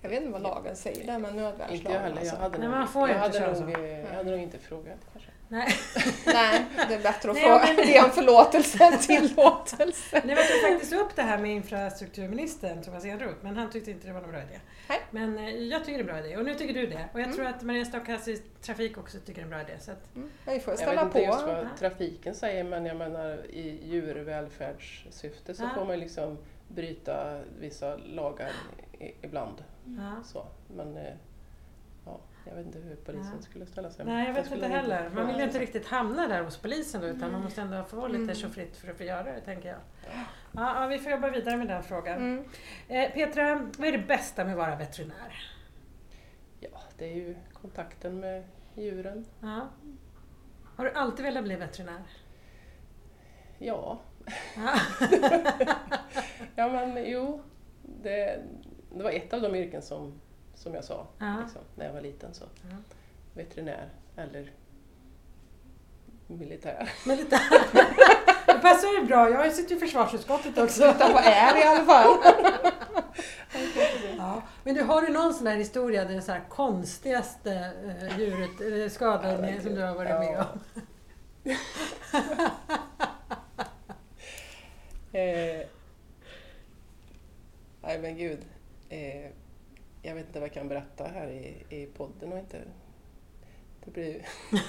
[0.03, 1.75] Jag vet inte vad lagen säger där med nödvärnslagen.
[1.77, 2.17] Inte jag heller.
[2.17, 2.37] Jag alltså.
[2.37, 2.77] hade, Nej, nog,
[3.11, 3.39] jag, hade
[3.83, 5.31] eh, jag hade nog inte frågat kanske.
[5.49, 5.69] Nej.
[6.27, 10.23] Nej, det är bättre att Nej, få men- be om förlåtelse än tillåtelse.
[10.25, 14.07] Nu var tog faktiskt upp det här med infrastrukturministern Thomas Eneroth, men han tyckte inte
[14.07, 14.61] det var någon bra idé.
[14.89, 15.01] Nej.
[15.11, 17.09] Men eh, jag tycker det är en bra idé och nu tycker du det.
[17.13, 17.37] Och jag Mm.
[17.37, 19.73] tror att Maria Stockhaus i Trafik också tycker det är en bra idé.
[19.81, 20.31] Så att, Mm.
[20.47, 21.25] Vi får Jag ställa vet inte på.
[21.35, 23.81] just vad trafiken säger men jag menar i
[24.55, 25.69] djurvälfärdssyfte så Ja.
[25.75, 28.51] får man liksom bryta vissa lagar
[29.01, 29.65] i, ibland.
[29.85, 30.23] ja.
[30.25, 30.47] Så.
[30.77, 31.13] Men eh, ja,
[32.45, 33.43] jag vet inte hur polisen Ja.
[33.43, 34.05] skulle ställa sig.
[34.07, 35.11] Nej, jag vet inte heller.
[35.15, 37.97] Man vill ju inte riktigt hamna där hos polisen då, utan man måste ändå få
[37.97, 38.35] vara lite Mm.
[38.35, 39.79] tjofritt för att få göra det, tänker jag.
[40.53, 42.17] Ja, ja, vi får jobba vidare med den frågan.
[42.19, 42.45] Mm.
[42.89, 45.51] Eh, Petra, vad är det bästa med att vara veterinär?
[46.61, 49.27] Ja, det är ju kontakten med djuren.
[49.41, 49.69] Ja.
[50.77, 52.03] Har du alltid velat bli veterinär?
[53.59, 54.01] Ja,
[54.57, 54.79] Ja.
[56.57, 57.41] ja men jo.
[58.03, 58.43] Det,
[58.95, 60.21] det var ett av de yrken som,
[60.55, 61.37] som jag sa Ja.
[61.43, 62.35] liksom, när jag var liten.
[62.35, 62.45] Så.
[62.71, 62.77] Ja.
[63.35, 64.53] Veterinär eller
[66.27, 66.91] militär.
[67.07, 67.41] Lite...
[68.47, 70.85] Det passar ju bra, jag sitter ju i försvarsutskottet också.
[70.97, 72.17] Utan vad är det i alla fall?
[74.19, 74.43] Ja.
[74.65, 77.53] Men du, har du någon sån här historia, den så här konstigaste
[77.85, 80.21] eh, djuret, eller skadan Ja, som du har varit ja.
[80.21, 80.59] med om?
[85.13, 85.67] Eh,
[87.83, 88.45] nej men gud.
[88.89, 89.31] Eh,
[90.07, 92.57] jag vet inte vad jag kan berätta här i, i podden och inte...
[93.85, 94.17] Det blir...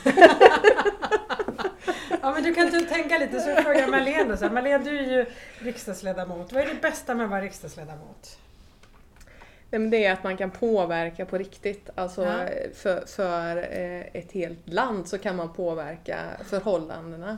[2.22, 4.38] Ja, men du kan inte tänka lite så frågar jag Marlene då.
[4.38, 5.26] Så här, Marlene, du är ju
[5.60, 6.54] riksdagsledamot.
[6.54, 8.38] Vad är det bästa med att vara riksdagsledamot?
[9.70, 11.90] Nej, men det är att man kan påverka på riktigt.
[11.96, 12.44] Alltså Ja.
[12.44, 17.38] eh, för, för eh, ett helt land så kan man påverka förhållandena.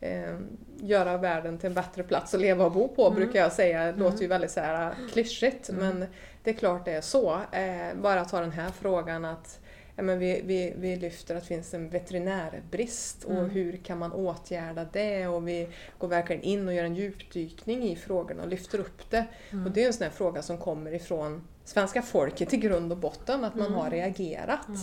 [0.00, 0.34] Eh,
[0.76, 3.16] göra världen till en bättre plats att leva och bo på Mm.
[3.16, 3.92] brukar jag säga.
[3.92, 4.28] Det låter ju Mm.
[4.34, 5.80] väldigt så här, klyschigt Mm.
[5.98, 6.08] men
[6.42, 7.40] det är klart det är så.
[7.52, 9.60] Eh, bara ta den här frågan att
[9.96, 13.50] ja, men vi, vi, vi lyfter att det finns en veterinärbrist och Mm.
[13.50, 17.96] hur kan man åtgärda det och vi går verkligen in och gör en djupdykning i
[17.96, 19.26] frågorna och lyfter upp det.
[19.50, 19.66] Mm.
[19.66, 22.98] Och det är en sån här fråga som kommer ifrån svenska folket i grund och
[22.98, 23.78] botten, att man Mm.
[23.78, 24.80] har reagerat Mm.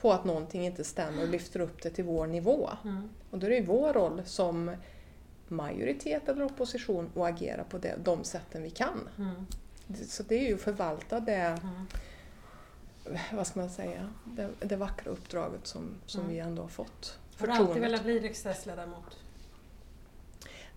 [0.00, 2.70] på att någonting inte stämmer och lyfter upp det till vår nivå.
[2.84, 3.08] Mm.
[3.30, 4.70] Och då är det ju vår roll som
[5.48, 9.08] majoritet eller opposition att agera på det, de sätten vi kan.
[10.08, 11.86] Så det är ju att förvalta det, Mm.
[13.32, 16.32] vad ska man säga, det, det vackra uppdraget som, som Mm.
[16.32, 17.18] vi ändå har fått.
[17.38, 19.16] Har du alltid velat bli riksdagsledamot?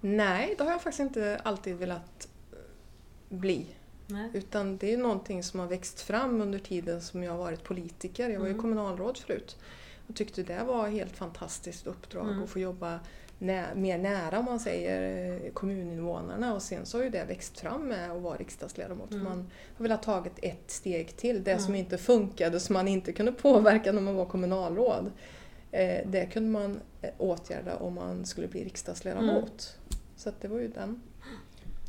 [0.02, 2.58] Nej, det har jag faktiskt inte alltid velat eh,
[3.38, 3.66] bli.
[4.08, 4.30] Nej.
[4.34, 8.30] Utan det är någonting som har växt fram under tiden som jag har varit politiker.
[8.30, 8.62] Jag var ju Mm.
[8.62, 9.58] kommunalråd förut
[10.08, 12.44] och tyckte det var ett helt fantastiskt uppdrag Mm.
[12.44, 13.00] att få jobba
[13.40, 17.60] nä, mer nära om man säger eh, kommuninvånarna och sen så har ju det växt
[17.60, 19.12] fram med att vara riksdagsledamot.
[19.12, 19.24] Mm.
[19.24, 21.44] Man har velat tagit ett steg till.
[21.44, 21.80] Det som Mm.
[21.80, 25.12] inte funkade, som man inte kunde påverka när man var kommunalråd.
[25.72, 29.78] Eh, det kunde man eh, åtgärda om man skulle bli riksdagsledamot.
[30.16, 31.02] Så att det var ju den.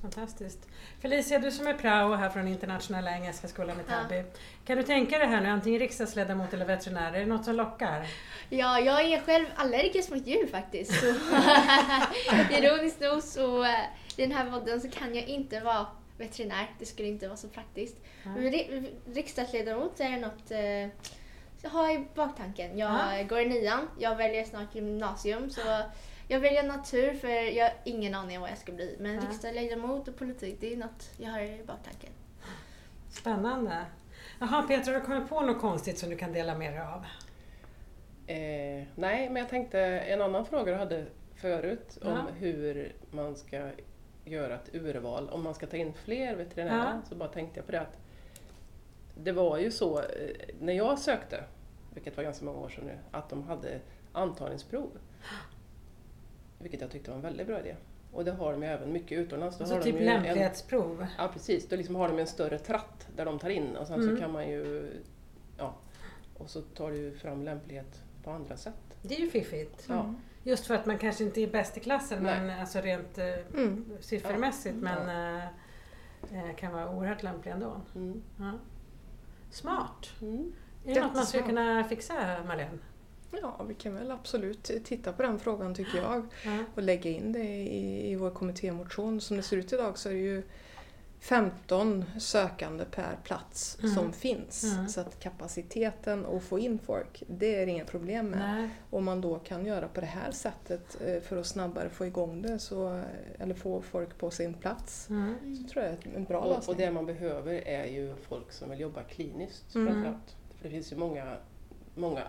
[0.02, 0.68] Fantastiskt.
[1.02, 4.08] Felicia, du som är prao här från Internationella Engelska Skolan i Ja.
[4.08, 4.28] Täby.
[4.64, 8.06] Kan du tänka dig här nu, antingen riksdagsledamot eller veterinär, är det något som lockar?
[8.48, 11.00] Ja, jag är själv allergisk mot djur faktiskt.
[11.00, 11.06] Så
[12.54, 13.70] ironiskt nog så eh,
[14.16, 15.86] i den här podden så kan jag inte vara
[16.18, 16.70] veterinär.
[16.78, 17.96] Det skulle inte vara så praktiskt.
[18.22, 20.90] Men ri- riksdagsledamot är något eh,
[21.62, 22.78] jag har i baktanken.
[22.78, 23.22] Jag Ja.
[23.22, 25.60] går i nian, jag väljer snart gymnasium så
[26.31, 28.97] jag väljer natur för jag har ingen aning om vad jag ska bli.
[29.01, 29.21] Men Ja.
[29.21, 32.11] riksdagsledamot och politik, det är något jag har i baktanken.
[33.11, 33.85] Spännande.
[34.40, 37.05] Jaha Petra, har du kommit på något konstigt som du kan dela med dig av?
[38.27, 42.27] Eh, nej, men jag tänkte en annan fråga du hade förut om Ja.
[42.38, 43.71] hur man ska
[44.25, 45.29] göra ett urval.
[45.31, 47.01] Om man ska ta in fler veterinärer Ja.
[47.09, 47.97] så bara tänkte jag på det att
[49.16, 50.05] det var ju så eh,
[50.61, 51.45] när jag sökte,
[51.95, 53.81] vilket var ganska många år sedan nu, att de hade
[54.12, 54.90] antagningsprov.
[56.62, 57.77] Vilket jag tyckte var en väldigt bra idé.
[58.12, 59.57] Och det har de ju även mycket utomlands.
[59.59, 61.07] Då Alltså har typ de ju en, lämplighetsprov?
[61.18, 64.03] Ja precis, då liksom har de en större tratt där de tar in och sen
[64.03, 64.16] Mm.
[64.16, 64.90] så kan man ju,
[65.59, 65.75] ja,
[66.38, 68.75] och så tar du fram lämplighet på andra sätt.
[69.03, 69.87] Det är ju fiffigt.
[69.88, 70.14] Ja.
[70.42, 72.40] Just för att man kanske inte är bäst i klassen, Nej.
[72.40, 73.85] men alltså rent eh, Mm.
[74.01, 74.94] siffermässigt, Ja.
[75.05, 75.40] men
[76.33, 77.81] eh, kan vara oerhört lämplig ändå.
[77.94, 78.23] Mm.
[78.38, 78.53] Ja.
[79.51, 80.11] Smart!
[80.23, 80.53] Mm.
[80.87, 82.14] Är det något man skulle kunna fixa,
[82.46, 82.79] Marlene?
[83.43, 86.27] Ja, vi kan väl absolut titta på den frågan tycker jag.
[86.45, 86.59] Ja.
[86.75, 89.21] och lägga in det i, i vår kommittémotion.
[89.21, 90.43] Som det ser ut idag så är det ju
[91.21, 93.95] 15 sökande per plats Mm.
[93.95, 94.64] som finns.
[94.64, 94.88] Mm.
[94.88, 98.38] Så att kapaciteten att få in folk, det är inga problem med.
[98.38, 98.69] Nej.
[98.90, 102.43] Om man då kan göra på det här sättet eh, för att snabbare få igång
[102.43, 103.03] det, så,
[103.38, 105.57] eller få folk på sin plats, Mm.
[105.57, 106.77] så tror jag det är en bra Och, och lösning.
[106.77, 109.93] det man behöver är ju folk som vill jobba kliniskt Mm.
[109.93, 110.37] framförallt.
[110.57, 111.37] För det finns ju många,
[111.95, 112.23] många,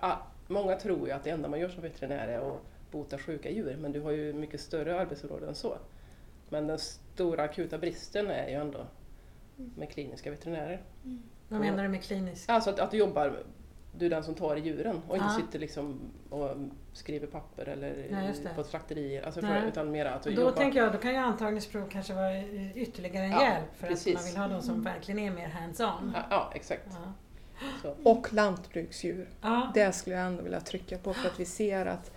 [0.52, 2.62] många tror ju att det enda man gör som veterinär är att
[2.92, 5.78] bota sjuka djur, men du har ju mycket större arbetsområden än så.
[6.50, 8.86] Men den stora akuta bristen är ju ändå
[9.76, 10.82] med kliniska veterinärer.
[11.50, 12.50] Vad menar du med klinisk?
[12.50, 13.44] Alltså att, att du jobbar,
[13.98, 15.42] du är den som tar i djuren och inte Ja.
[15.46, 16.50] sitter liksom och
[16.94, 17.90] skriver papper eller
[18.44, 18.56] det.
[18.56, 19.24] på slakterier.
[19.24, 19.62] Alltså Nej.
[19.62, 20.52] för, utan mera att Och då jobbar...
[20.52, 22.44] tänker jag, då kan ju antagningsprov kanske vara
[22.76, 24.16] ytterligare en Ja, hjälp för precis.
[24.16, 26.12] att man vill ha de som verkligen är mer hands-on.
[26.16, 26.88] Ja, ja, exakt.
[26.90, 27.14] Ja.
[27.82, 27.96] Så.
[28.04, 29.30] Och lantbruksdjur.
[29.42, 29.72] Ja.
[29.74, 32.12] Det skulle jag ändå vilja trycka på för att vi ser att,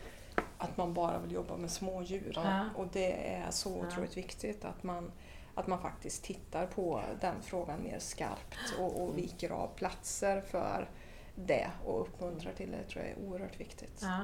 [0.58, 2.32] att man bara vill jobba med små djur.
[2.34, 2.64] Ja.
[2.76, 5.12] Och det är så otroligt viktigt att man,
[5.54, 10.88] att man faktiskt tittar på den frågan mer skarpt och, och viker av platser för
[11.34, 13.98] det och uppmuntrar till det tror jag är oerhört viktigt.
[14.02, 14.18] Ja.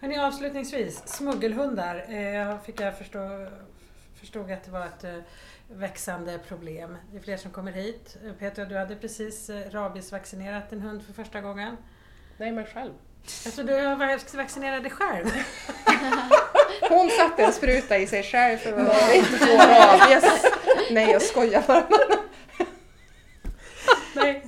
[0.00, 2.12] Hörrni, avslutningsvis, smuggelhundar.
[2.12, 3.46] Eh, fick jag förstå,
[4.14, 5.18] förstod att det var ett eh,
[5.68, 6.96] växande problem.
[7.12, 8.16] Det är fler som kommer hit.
[8.26, 11.76] Eh, Petra, du hade precis eh, rabiesvaccinerat en hund för första gången.
[12.36, 12.92] Nej, men själv.
[13.54, 15.26] Tror du vaccinerade dig själv.
[16.88, 20.44] Hon satte en spruta i sig själv för att inte få rabies.
[20.90, 21.86] Nej jag skojar bara.
[24.14, 24.42] Nej,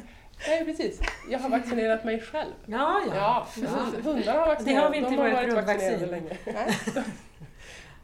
[0.48, 1.00] nej, precis.
[1.30, 2.52] Jag har vaccinerat mig själv.
[2.66, 3.14] Ja, ja.
[3.14, 4.00] Ja, Ja.
[4.10, 4.64] hundarna har vaccinerat.
[4.64, 6.36] Det har vi inte de har varit vaccinerade länge.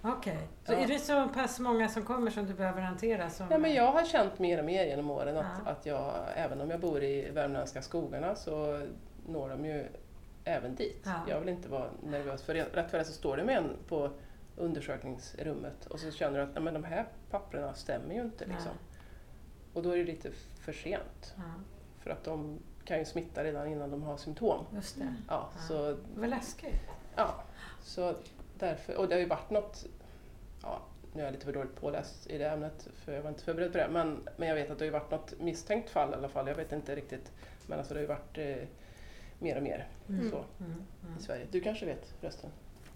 [0.05, 0.49] Okej.
[0.65, 0.77] Så Ja.
[0.79, 3.31] är det så pass många som kommer som du behöver hantera?
[3.31, 3.47] Som...
[3.51, 5.71] Ja, men jag har känt mer och mer genom åren att, Ja.
[5.71, 8.87] att jag, även om jag bor i värmländska skogarna så
[9.27, 9.87] når de ju
[10.45, 11.03] även dit.
[11.05, 11.13] Ja.
[11.29, 14.11] Jag vill inte vara nervös för rätt för det så står det med en på
[14.57, 18.47] undersökningsrummet och så känner du att men de här papperna stämmer ju inte.
[18.47, 18.73] Liksom.
[19.73, 21.35] Och då är det lite för sent.
[21.99, 24.65] För att de kan ju smitta redan innan de har symptom.
[24.75, 25.15] just det.
[25.29, 25.61] Ja, Ja.
[25.69, 26.75] Så, Vad läskigt.
[27.17, 27.35] ja,
[27.83, 28.15] så
[28.67, 29.87] därför, och det har ju varit något,
[30.63, 33.45] ja, nu är jag lite för dåligt påläst i det ämnet för jag var inte
[33.45, 36.11] förberedd på det, men, men jag vet att det har ju varit något misstänkt fall
[36.11, 37.33] i alla fall, jag vet inte riktigt,
[37.67, 38.69] men alltså det har ju varit eh,
[39.39, 40.31] mer och mer Mm.
[40.31, 40.73] så Mm.
[41.07, 41.19] Mm.
[41.19, 41.47] i Sverige.
[41.51, 42.51] Du kanske vet resten?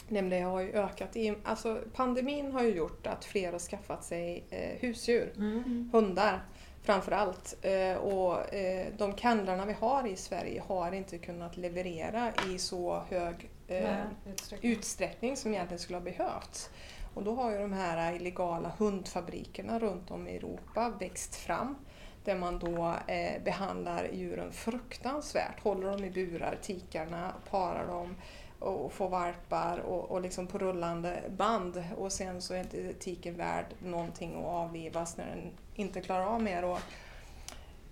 [0.09, 1.17] Nej, men det har ju ökat.
[1.17, 5.33] I, alltså, pandemin har ju gjort att fler har skaffat sig eh, husdjur.
[5.37, 5.91] Mm.
[5.93, 6.41] hundar
[6.83, 7.57] framför allt.
[7.63, 13.03] Eh, och eh, de kennlarna vi har i Sverige har inte kunnat leverera i så
[13.11, 14.73] hög eh, utsträckning.
[14.73, 16.71] utsträckning som egentligen skulle ha behövts.
[17.15, 21.77] Och då har ju de här illegala hundfabrikerna runt om i Europa växt fram
[22.25, 28.17] där man då eh, behandlar djuren fruktansvärt, håller dem i burar, tikarna, parar dem
[28.59, 33.37] och får valpar och, och liksom på rullande band och sen så är inte tiken
[33.37, 36.65] värd någonting att avlivas när den inte klarar av mer.
[36.65, 36.79] Och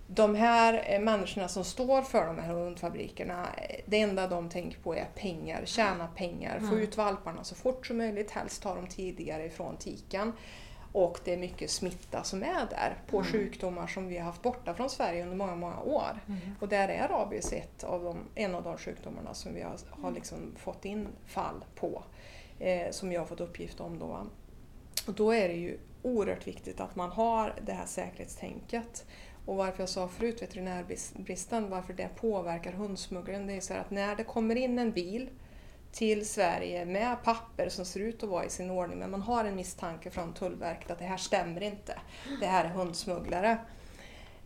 [0.06, 4.78] de här eh, människorna som står för de här hundfabrikerna, eh, det enda de tänker
[4.78, 6.78] på är pengar, tjäna pengar, få Mm.
[6.78, 10.32] ut valparna så fort som möjligt, helst ta dem tidigare ifrån tiken.
[10.92, 13.32] Och det är mycket smitta som är där på Mm.
[13.32, 16.20] sjukdomar som vi har haft borta från Sverige under många, många år.
[16.28, 16.38] Mm.
[16.60, 20.10] Och där är rabies ett av de, en av de sjukdomarna som vi har, har
[20.10, 22.02] liksom fått in fall på.
[22.58, 24.26] Eh, som jag har fått uppgift om då.
[25.06, 29.06] Och då är det ju oerhört viktigt att man har det här säkerhetstänket.
[29.44, 33.90] Och varför jag sa förut veterinärbristen, varför det påverkar hundsmugglingen, det är så här att
[33.90, 35.30] när det kommer in en bil
[35.92, 39.44] till Sverige med papper som ser ut att vara i sin ordning men man har
[39.44, 41.98] en misstanke från Tullverket att det här stämmer inte.
[42.40, 43.58] Det här är hundsmugglare.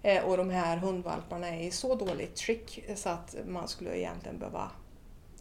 [0.03, 4.39] Eh, och de här hundvalparna är i så dåligt skick så att man skulle egentligen
[4.39, 4.71] behöva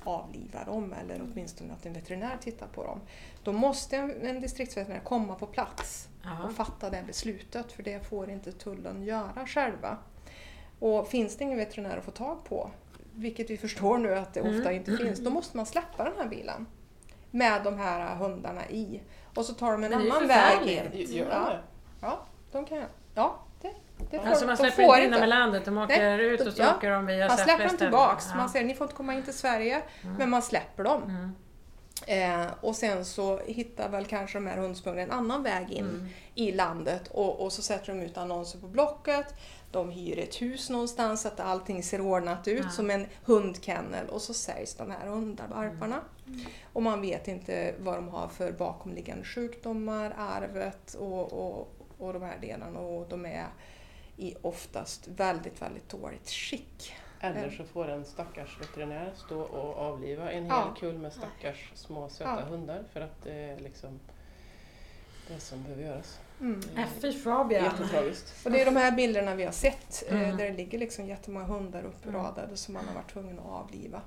[0.03, 2.99] avliva dem eller åtminstone att en veterinär tittar på dem.
[3.43, 6.43] Då måste en, en distriktsveterinär komma på plats Ja.
[6.47, 9.97] och fatta det beslutet för det får inte tullen göra själva.
[10.79, 12.71] Och finns det ingen veterinär att få tag på,
[13.15, 14.57] vilket vi förstår nu att det Mm.
[14.57, 16.65] ofta inte finns, då måste man släppa den här bilen
[17.31, 19.01] med de här hundarna i.
[19.35, 21.17] Och så tar de en Men annan väg in.
[21.31, 21.57] Ja.
[22.01, 22.19] Ja,
[22.51, 22.83] de kan
[23.15, 23.39] Ja,
[23.97, 26.41] det, det får, Alltså man släpper inte in dem i landet, de åker Nej, ut
[26.41, 28.25] och så ja, åker de via Man släpper dem tillbaks.
[28.31, 28.37] Ja.
[28.37, 29.81] Man säger ni får inte komma in till Sverige,
[30.17, 31.03] men man släpper dem.
[31.03, 31.31] Mm.
[32.07, 36.07] Eh, och sen så hittar väl kanske de här hundsmugglarna en annan väg in Mm.
[36.35, 39.25] i landet och, och så sätter de ut annonser på Blocket.
[39.71, 42.69] De hyr ett hus någonstans så att allting ser ordnat ut Ja.
[42.69, 45.99] som en hundkennel och så säljs de här hundarvalparna.
[46.73, 52.21] Och man vet inte vad de har för bakomliggande sjukdomar, arvet och, och, och de
[52.21, 53.45] här delarna och de är
[54.17, 56.93] i oftast väldigt, väldigt dåligt skick.
[57.19, 60.75] Eller så får en stackars veterinär stå och avliva en hel Ja.
[60.79, 62.45] kull med stackars små söta Ja.
[62.45, 63.99] hundar för att det är liksom
[65.27, 66.19] det som behöver göras.
[66.39, 66.61] Mm.
[66.77, 67.63] Äh, Fy Fabian!
[67.63, 68.45] Jättetragiskt.
[68.45, 70.37] Och det är de här bilderna vi har sett eh, Mm.
[70.37, 74.01] där det ligger liksom jättemånga hundar uppradade som man har varit tvungen att avliva.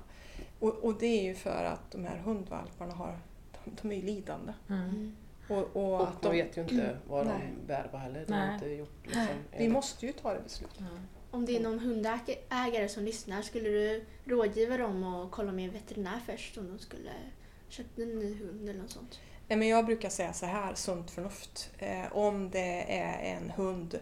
[0.59, 3.19] Och, och det är ju för att de här hundvalparna har,
[3.65, 4.53] de, de är ju lidande.
[4.69, 5.15] Mm.
[5.51, 7.53] Och, och, Och att man de, vet ju inte vad Nej.
[7.61, 8.25] de bär på heller.
[8.27, 8.53] De Nej.
[8.53, 9.25] inte gjort liksom,
[9.57, 10.77] vi måste ju ta det beslutet.
[10.79, 10.85] Ja.
[11.31, 15.71] Om det är någon hundägare som lyssnar, skulle du rådgiva dem att kolla med en
[15.73, 17.11] veterinär först om de skulle
[17.69, 19.19] köpa en ny hund eller något sånt?
[19.47, 21.69] Nej, men jag brukar säga så här, sunt förnuft.
[21.77, 23.99] Eh, om det är en hund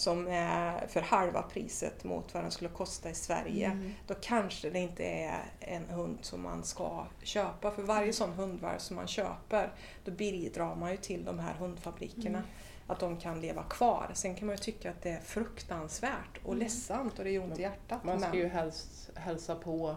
[0.00, 3.92] som är för halva priset mot vad den skulle kosta i Sverige, Mm.
[4.06, 7.70] då kanske det inte är en hund som man ska köpa.
[7.70, 9.72] För varje sån hundvalp som man köper,
[10.04, 12.38] då bidrar man ju till de här hundfabrikerna.
[12.38, 12.50] Mm.
[12.86, 14.10] Att de kan leva kvar.
[14.14, 16.58] Sen kan man ju tycka att det är fruktansvärt och Mm.
[16.58, 18.04] ledsamt och det gör ont i hjärtat.
[18.04, 19.96] Man ska ju helst hälsa på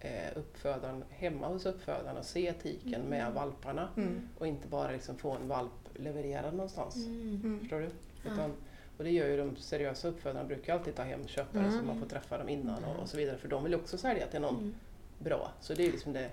[0.00, 3.34] eh, uppfödaren hemma hos uppfödaren och se etiken med Mm.
[3.34, 4.28] valparna Mm.
[4.38, 6.96] och inte bara liksom få en valp levererad någonstans.
[6.96, 7.58] Mm.
[7.60, 7.90] Förstår du?
[8.24, 8.32] Ja.
[8.32, 8.52] Utan,
[8.98, 11.78] och det gör ju de seriösa uppfödarna, brukar alltid ta hem köpare Mm.
[11.78, 13.38] så man får träffa dem innan och, och så vidare.
[13.38, 14.74] För de vill också sälja till någon Mm.
[15.18, 15.50] bra.
[15.60, 16.30] Så det är liksom det,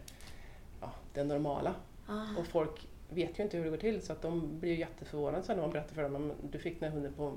[0.82, 1.76] ja, det normala.
[2.07, 2.39] Ah.
[2.39, 5.43] Och folk vet ju inte hur det går till så att de blir ju jätteförvånade
[5.43, 7.34] sen när man berättar för dem att du fick den här hunden på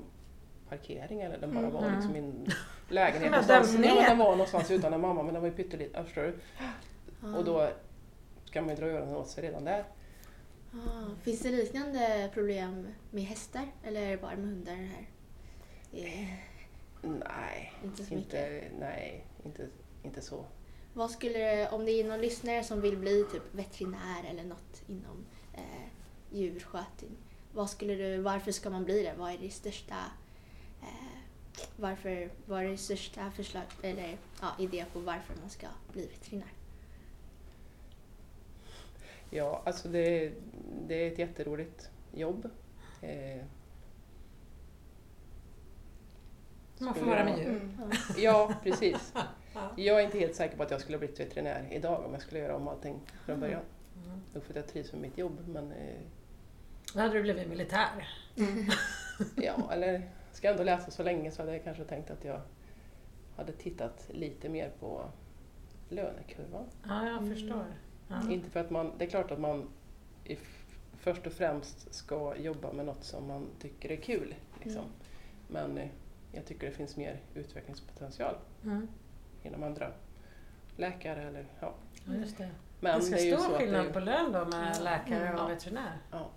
[0.69, 1.73] parkering eller den bara Mm.
[1.73, 2.47] var liksom i en
[2.89, 3.75] lägenhet någonstans.
[3.85, 6.33] Ja, den var någonstans utan en mamma men den var ju pytteliten, förstår du?
[7.27, 7.37] Ah.
[7.37, 7.69] Och då
[8.45, 9.83] ska man ju dra öronen åt sig redan där.
[10.73, 11.05] Ah.
[11.21, 15.07] Finns det liknande problem med hästar eller är det bara med hundar här?
[15.91, 18.33] Nej, inte så mycket.
[18.33, 19.67] inte, nej, inte,
[20.03, 20.45] inte så.
[20.93, 25.25] Vad skulle om det är någon lyssnare som vill bli typ veterinär eller något inom
[25.53, 25.87] eh,
[26.31, 27.17] djurskötning.
[27.53, 29.13] Vad skulle du, varför ska man bli det?
[29.17, 29.95] Vad är det största
[30.81, 31.19] eh,
[31.75, 36.53] varför, vad är det största förslag, eller ja, idé på varför man ska bli veterinär?
[39.29, 40.33] Ja, alltså det,
[40.87, 42.49] det är ett jätteroligt jobb.
[43.01, 43.43] Eh,
[46.79, 47.47] Man får vara med djur.
[47.77, 47.91] Mm.
[48.17, 49.13] Ja, precis.
[49.53, 49.61] Ja.
[49.75, 52.21] Jag är inte helt säker på att jag skulle ha blivit veterinär idag om jag
[52.21, 53.39] skulle göra om allting från Mm.
[53.39, 53.61] början.
[54.05, 54.19] Mm.
[54.33, 55.99] Nog för att jag trivs med mitt jobb, men eh,
[56.93, 58.07] Då hade du blivit militär.
[59.35, 62.41] ja, eller ska jag ändå läsa så länge så hade jag kanske tänkt att jag
[63.37, 65.05] hade tittat lite mer på
[65.89, 66.65] lönekurvan.
[66.87, 67.33] Ja, jag Mm.
[67.33, 67.65] förstår.
[68.07, 68.31] Ja.
[68.31, 69.69] Inte för att man, det är klart att man
[70.23, 70.37] i
[70.97, 74.35] först och främst ska jobba med något som man tycker är kul.
[74.63, 74.81] Liksom.
[74.83, 74.91] Mm.
[75.47, 75.89] Men eh,
[76.31, 78.87] jag tycker det finns mer utvecklingspotential Mm.
[79.43, 79.91] inom andra
[80.77, 81.73] läkare eller ja.
[82.07, 82.49] Ja, just det.
[82.79, 84.83] Men Ganska det är ju stor skillnad det, på lön då med Ja.
[84.83, 85.33] läkare Mm.
[85.35, 85.47] och Ja.
[85.47, 85.97] veterinär.
[86.11, 86.29] ja.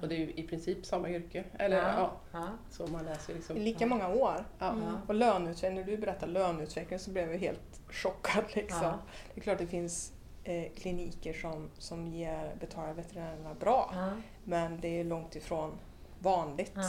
[0.00, 1.44] Och det är ju i princip samma yrke.
[1.58, 2.12] Eller Ja.
[2.32, 3.56] ja, så man läser liksom.
[3.56, 4.44] Lika många år.
[4.58, 4.72] Ja.
[4.72, 4.94] Mm.
[5.06, 8.44] Och löneutveckling, när du berättar löneutveckling så blev jag helt chockad.
[8.54, 8.82] Liksom.
[8.82, 8.98] Ja.
[9.34, 10.12] Det är klart det finns
[10.44, 13.90] eh, kliniker som, som ger, betalar veterinärerna bra.
[13.94, 14.10] Ja.
[14.44, 15.72] Men det är långt ifrån
[16.18, 16.82] vanligt Ja.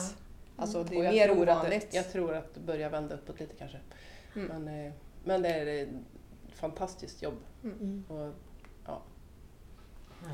[0.62, 1.92] Alltså det Och är jag mer tror att ovanligt.
[1.92, 3.78] Det, jag tror att det börjar vända uppåt lite kanske.
[4.36, 4.48] Mm.
[4.48, 4.94] Men, eh,
[5.24, 5.90] men det är ett
[6.56, 7.38] fantastiskt jobb.
[7.64, 8.04] Mm.
[8.08, 8.34] Och,
[8.86, 9.02] ja,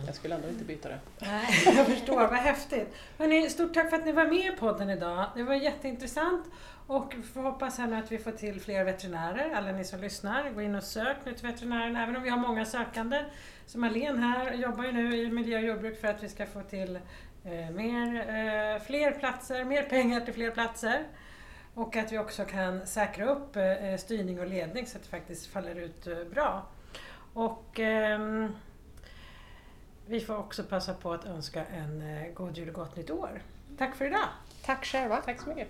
[0.06, 1.00] jag skulle ändå inte byta det.
[1.20, 2.88] Nej, jag förstår, vad häftigt.
[3.18, 5.26] Hörrni, stort tack för att ni var med i podden idag.
[5.36, 6.46] Det var jätteintressant
[6.88, 9.56] och vi får hoppas här nu att vi får till fler veterinärer.
[9.56, 11.96] Alla ni som lyssnar, gå in och sök nu till veterinären.
[11.96, 13.26] Även om vi har många sökande.
[13.66, 16.62] Så Marlene här jobbar ju nu i miljö och jordbruk för att vi ska få
[16.62, 17.00] till
[17.72, 21.04] mer, eh, fler platser, mer pengar till fler platser.
[21.74, 25.48] Och att vi också kan säkra upp eh, styrning och ledning så att det faktiskt
[25.48, 26.66] faller ut eh, bra.
[27.34, 28.56] Och ehm,
[30.06, 33.42] vi får också passa på att önska en eh, god jul och gott nytt år.
[33.78, 34.28] Tack för idag!
[34.66, 35.18] Tack själva.
[35.18, 35.70] Tack så mycket.